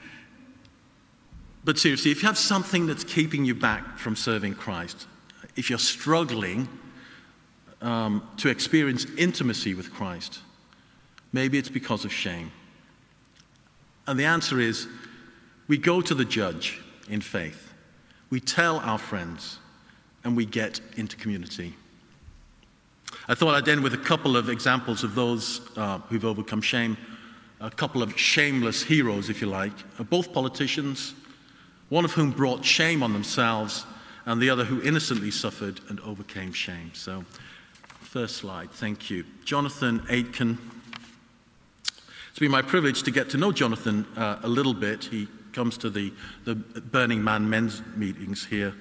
but 1.64 1.78
seriously, 1.78 2.10
if 2.10 2.22
you 2.22 2.28
have 2.28 2.38
something 2.38 2.86
that's 2.86 3.04
keeping 3.04 3.44
you 3.44 3.54
back 3.54 3.98
from 3.98 4.14
serving 4.16 4.54
Christ, 4.54 5.06
if 5.56 5.70
you're 5.70 5.78
struggling 5.78 6.68
um, 7.80 8.28
to 8.36 8.48
experience 8.48 9.06
intimacy 9.16 9.74
with 9.74 9.92
Christ, 9.92 10.40
maybe 11.32 11.58
it's 11.58 11.70
because 11.70 12.04
of 12.04 12.12
shame. 12.12 12.52
And 14.06 14.18
the 14.18 14.24
answer 14.24 14.60
is 14.60 14.86
we 15.68 15.78
go 15.78 16.00
to 16.00 16.14
the 16.14 16.24
judge 16.24 16.80
in 17.08 17.20
faith, 17.20 17.72
we 18.30 18.40
tell 18.40 18.78
our 18.80 18.98
friends, 18.98 19.58
and 20.24 20.36
we 20.36 20.44
get 20.44 20.80
into 20.96 21.16
community. 21.16 21.74
I 23.28 23.34
thought 23.34 23.54
I'd 23.54 23.68
end 23.68 23.82
with 23.82 23.94
a 23.94 23.98
couple 23.98 24.36
of 24.36 24.48
examples 24.48 25.02
of 25.02 25.14
those 25.14 25.60
uh, 25.76 25.98
who've 26.08 26.24
overcome 26.24 26.62
shame 26.62 26.96
a 27.60 27.70
couple 27.70 28.02
of 28.02 28.18
shameless 28.18 28.82
heroes, 28.82 29.30
if 29.30 29.40
you 29.40 29.46
like, 29.46 29.72
both 30.10 30.32
politicians, 30.32 31.14
one 31.88 32.04
of 32.04 32.12
whom 32.12 32.30
brought 32.30 32.64
shame 32.64 33.02
on 33.02 33.12
themselves, 33.12 33.86
and 34.26 34.40
the 34.40 34.50
other 34.50 34.64
who 34.64 34.82
innocently 34.82 35.30
suffered 35.30 35.80
and 35.88 36.00
overcame 36.00 36.52
shame. 36.52 36.90
So, 36.94 37.24
first 38.00 38.36
slide, 38.36 38.70
thank 38.72 39.08
you. 39.08 39.24
Jonathan 39.44 40.02
Aitken. 40.10 40.58
It's 42.30 42.38
been 42.38 42.50
my 42.50 42.62
privilege 42.62 43.02
to 43.04 43.10
get 43.10 43.30
to 43.30 43.38
know 43.38 43.52
Jonathan 43.52 44.06
uh, 44.16 44.40
a 44.42 44.48
little 44.48 44.74
bit. 44.74 45.04
He 45.04 45.26
comes 45.52 45.78
to 45.78 45.88
the, 45.88 46.12
the 46.44 46.54
Burning 46.54 47.24
Man 47.24 47.48
men's 47.48 47.80
meetings 47.94 48.44
here 48.44 48.74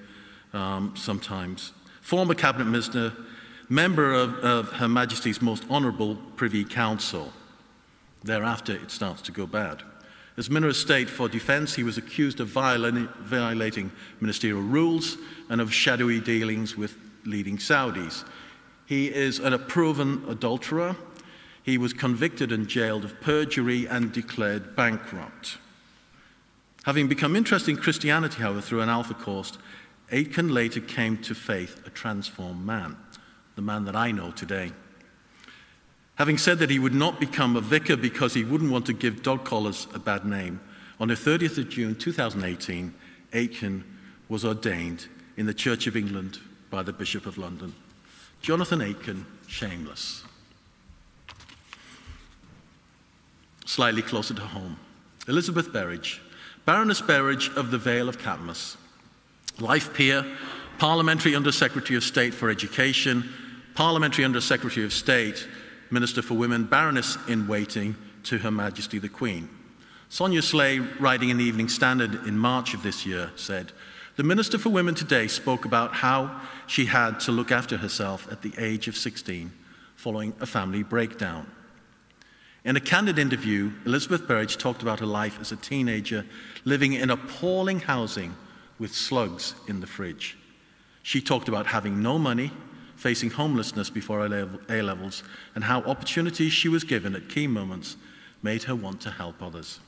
um, 0.52 0.94
sometimes. 0.98 1.72
Former 2.02 2.34
cabinet 2.34 2.66
minister, 2.66 3.14
member 3.70 4.14
of, 4.14 4.36
of 4.36 4.70
Her 4.74 4.88
Majesty's 4.88 5.42
Most 5.42 5.64
Honourable 5.70 6.16
Privy 6.36 6.64
Council. 6.64 7.34
Thereafter, 8.24 8.74
it 8.74 8.92
starts 8.92 9.22
to 9.24 9.32
go 9.32 9.46
bad. 9.46 9.84
As 10.38 10.50
Minister 10.50 10.70
of 10.70 10.76
State 10.76 11.10
for 11.10 11.30
Defence, 11.30 11.76
he 11.76 11.84
was 11.84 11.98
accused 11.98 12.40
of 12.40 12.48
violating 12.48 13.92
ministerial 14.20 14.62
rules 14.62 15.18
and 15.50 15.62
of 15.62 15.74
shadowy 15.74 16.20
dealings 16.20 16.76
with 16.76 16.98
leading 17.24 17.58
Saudis. 17.58 18.26
He 18.86 19.08
is 19.08 19.40
a 19.40 19.58
proven 19.58 20.24
adulterer. 20.28 20.96
He 21.64 21.78
was 21.78 21.94
convicted 21.94 22.52
and 22.52 22.68
jailed 22.68 23.06
of 23.06 23.20
perjury 23.22 23.88
and 23.88 24.12
declared 24.12 24.76
bankrupt. 24.76 25.58
Having 26.84 27.08
become 27.08 27.36
interested 27.36 27.72
in 27.72 27.78
Christianity, 27.78 28.42
however, 28.42 28.62
through 28.62 28.82
an 28.82 28.90
Alpha 28.90 29.16
course, 29.16 29.58
Aitken 30.12 30.54
later 30.54 30.82
came 30.82 31.18
to 31.24 31.34
faith 31.34 31.82
a 31.88 31.90
transformed 31.90 32.64
man, 32.64 32.96
the 33.56 33.62
man 33.62 33.86
that 33.86 33.96
I 33.96 34.12
know 34.12 34.32
today. 34.32 34.72
Having 36.16 36.38
said 36.38 36.60
that 36.60 36.70
he 36.70 36.80
would 36.80 36.94
not 36.94 37.20
become 37.20 37.56
a 37.56 37.62
vicar 37.62 37.98
because 37.98 38.34
he 38.34 38.44
wouldn't 38.44 38.72
want 38.72 38.86
to 38.86 38.94
give 38.94 39.24
dog 39.24 39.44
collars 39.44 39.88
a 39.94 40.00
bad 40.00 40.26
name, 40.26 40.62
on 41.00 41.10
the 41.10 41.16
30th 41.16 41.58
of 41.58 41.70
June 41.70 41.96
2018, 41.96 42.94
Aitken 43.34 43.84
was 44.30 44.46
ordained 44.46 45.08
in 45.36 45.46
the 45.46 45.54
Church 45.54 45.88
of 45.88 45.98
England 45.98 46.40
by 46.70 46.84
the 46.84 46.94
Bishop 46.94 47.26
of 47.26 47.38
London. 47.38 47.74
Jonathan 48.42 48.82
Aitken, 48.82 49.26
shameless. 49.48 50.24
Slightly 53.66 54.02
closer 54.02 54.34
to 54.34 54.42
home, 54.42 54.78
Elizabeth 55.28 55.74
Berridge, 55.74 56.22
Baroness 56.66 57.02
Berridge 57.02 57.50
of 57.56 57.72
the 57.72 57.78
Vale 57.78 58.08
of 58.08 58.20
Catmos, 58.20 58.78
life 59.60 59.94
peer, 59.94 60.26
Parliamentary 60.78 61.36
Under 61.36 61.52
Secretary 61.52 61.98
of 61.98 62.04
State 62.04 62.34
for 62.34 62.50
Education, 62.50 63.28
Parliamentary 63.76 64.24
Under 64.24 64.40
Secretary 64.40 64.86
of 64.86 64.94
State 64.94 65.50
Minister 65.92 66.22
for 66.22 66.36
Women, 66.36 66.64
Baroness 66.64 67.18
in 67.28 67.46
waiting 67.46 67.98
to 68.24 68.38
Her 68.38 68.50
Majesty 68.50 69.00
the 69.00 69.10
Queen. 69.10 69.50
Sonia 70.08 70.42
Slay, 70.42 70.80
writing 70.80 71.28
in 71.28 71.38
the 71.38 71.44
Evening 71.44 71.68
Standard 71.68 72.26
in 72.26 72.38
March 72.38 72.74
of 72.74 72.84
this 72.84 73.06
year, 73.06 73.32
said, 73.36 73.74
The 74.16 74.24
Minister 74.24 74.58
for 74.58 74.70
Women 74.70 74.96
today 74.96 75.28
spoke 75.28 75.66
about 75.66 75.94
how 75.94 76.40
she 76.68 76.86
had 76.86 77.20
to 77.22 77.34
look 77.34 77.52
after 77.52 77.76
herself 77.76 78.32
at 78.32 78.44
the 78.44 78.54
age 78.58 78.88
of 78.88 78.96
16 78.96 79.52
following 79.98 80.34
a 80.40 80.46
family 80.46 80.82
breakdown. 80.82 81.46
In 82.64 82.78
a 82.78 82.82
candid 82.82 83.20
interview, 83.20 83.74
Elizabeth 83.86 84.26
Berridge 84.26 84.58
talked 84.58 84.84
about 84.84 85.02
her 85.02 85.06
life 85.06 85.38
as 85.42 85.52
a 85.52 85.58
teenager 85.58 86.26
living 86.64 86.94
in 86.94 87.10
appalling 87.10 87.82
housing 87.82 88.36
with 88.80 88.96
slugs 88.96 89.54
in 89.68 89.82
the 89.82 89.88
fridge. 89.88 90.38
She 91.04 91.20
talked 91.20 91.50
about 91.50 91.68
having 91.68 92.02
no 92.02 92.18
money 92.18 92.52
facing 93.06 93.30
homelessness 93.30 93.92
before 93.92 94.26
A 94.26 94.82
levels, 94.82 95.22
and 95.54 95.64
how 95.64 95.80
opportunities 95.84 96.52
she 96.52 96.68
was 96.68 96.84
given 96.84 97.16
at 97.16 97.30
key 97.30 97.46
moments 97.46 97.98
made 98.42 98.64
her 98.64 98.74
want 98.74 99.00
to 99.00 99.12
help 99.12 99.44
others. 99.44 99.80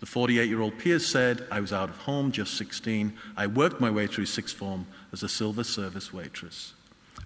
The 0.00 0.06
48 0.06 0.48
year 0.48 0.62
old 0.62 0.78
peer 0.78 0.98
said, 0.98 1.46
I 1.50 1.60
was 1.60 1.74
out 1.74 1.90
of 1.90 1.98
home, 1.98 2.32
just 2.32 2.56
16. 2.56 3.12
I 3.36 3.46
worked 3.46 3.82
my 3.82 3.90
way 3.90 4.06
through 4.06 4.24
sixth 4.24 4.56
form 4.56 4.86
as 5.12 5.24
a 5.24 5.28
silver 5.28 5.62
service 5.62 6.10
waitress. 6.10 6.72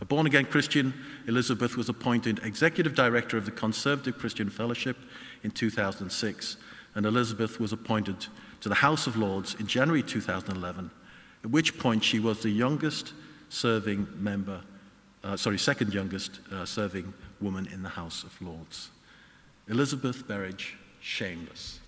A 0.00 0.04
born 0.04 0.26
again 0.26 0.44
Christian, 0.44 0.92
Elizabeth 1.28 1.76
was 1.76 1.88
appointed 1.88 2.40
executive 2.42 2.96
director 2.96 3.36
of 3.36 3.44
the 3.44 3.52
Conservative 3.52 4.18
Christian 4.18 4.50
Fellowship 4.50 4.96
in 5.44 5.52
2006, 5.52 6.56
and 6.96 7.06
Elizabeth 7.06 7.60
was 7.60 7.72
appointed 7.72 8.26
to 8.60 8.68
the 8.68 8.74
House 8.74 9.06
of 9.06 9.16
Lords 9.16 9.54
in 9.60 9.68
January 9.68 10.02
2011, 10.02 10.90
at 11.44 11.50
which 11.50 11.78
point 11.78 12.02
she 12.02 12.18
was 12.18 12.42
the 12.42 12.50
youngest 12.50 13.12
serving 13.50 14.08
member, 14.18 14.62
uh, 15.24 15.36
sorry, 15.36 15.58
second 15.58 15.92
youngest 15.92 16.40
uh, 16.52 16.64
serving 16.64 17.12
woman 17.40 17.68
in 17.72 17.82
the 17.82 17.88
House 17.88 18.24
of 18.24 18.40
Lords. 18.40 18.90
Elizabeth 19.68 20.26
Berridge, 20.26 20.76
shameless. 21.00 21.80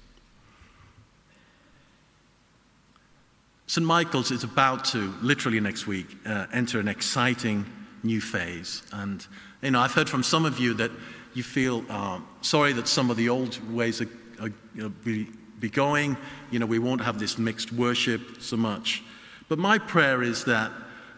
St. 3.66 3.86
Michael's 3.86 4.30
is 4.30 4.44
about 4.44 4.84
to, 4.86 5.14
literally 5.22 5.58
next 5.58 5.86
week, 5.86 6.06
uh, 6.26 6.46
enter 6.52 6.78
an 6.78 6.88
exciting 6.88 7.64
new 8.02 8.20
phase. 8.20 8.82
And, 8.92 9.26
you 9.62 9.70
know, 9.70 9.80
I've 9.80 9.94
heard 9.94 10.10
from 10.10 10.22
some 10.22 10.44
of 10.44 10.58
you 10.58 10.74
that 10.74 10.90
you 11.32 11.42
feel 11.42 11.84
uh, 11.88 12.20
sorry 12.42 12.74
that 12.74 12.86
some 12.86 13.10
of 13.10 13.16
the 13.16 13.30
old 13.30 13.58
ways 13.72 14.02
are, 14.02 14.08
are 14.40 14.88
be, 15.04 15.28
be 15.58 15.70
going. 15.70 16.16
You 16.50 16.58
know, 16.58 16.66
we 16.66 16.78
won't 16.78 17.00
have 17.00 17.18
this 17.18 17.38
mixed 17.38 17.72
worship 17.72 18.42
so 18.42 18.56
much. 18.56 19.02
But 19.48 19.58
my 19.58 19.78
prayer 19.78 20.22
is 20.22 20.44
that 20.44 20.70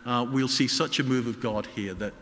uh, 0.06 0.26
we'll 0.30 0.48
see 0.48 0.68
such 0.68 1.00
a 1.00 1.04
move 1.04 1.26
of 1.26 1.40
God 1.40 1.66
here 1.74 1.94
that 1.94 2.12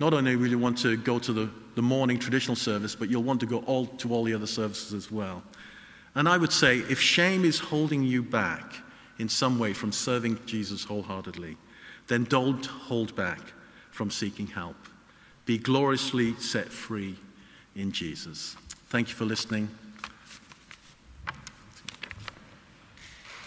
not 0.00 0.14
only 0.14 0.36
will 0.36 0.48
you 0.48 0.58
want 0.58 0.78
to 0.78 0.96
go 0.96 1.18
to 1.18 1.32
the, 1.32 1.50
the 1.74 1.82
morning 1.82 2.18
traditional 2.18 2.56
service, 2.56 2.94
but 2.94 3.10
you'll 3.10 3.22
want 3.22 3.40
to 3.40 3.46
go 3.46 3.58
all, 3.60 3.86
to 3.86 4.12
all 4.12 4.24
the 4.24 4.34
other 4.34 4.46
services 4.46 4.92
as 4.92 5.10
well. 5.10 5.42
And 6.14 6.28
I 6.28 6.36
would 6.36 6.52
say 6.52 6.78
if 6.78 7.00
shame 7.00 7.44
is 7.44 7.58
holding 7.58 8.02
you 8.02 8.22
back 8.22 8.76
in 9.18 9.28
some 9.28 9.58
way 9.58 9.72
from 9.72 9.92
serving 9.92 10.38
Jesus 10.46 10.84
wholeheartedly, 10.84 11.56
then 12.06 12.24
don't 12.24 12.64
hold 12.64 13.14
back 13.14 13.40
from 13.90 14.10
seeking 14.10 14.46
help. 14.46 14.76
Be 15.44 15.58
gloriously 15.58 16.34
set 16.36 16.68
free 16.68 17.16
in 17.74 17.92
Jesus. 17.92 18.56
Thank 18.88 19.08
you 19.08 19.14
for 19.14 19.24
listening. 19.24 19.68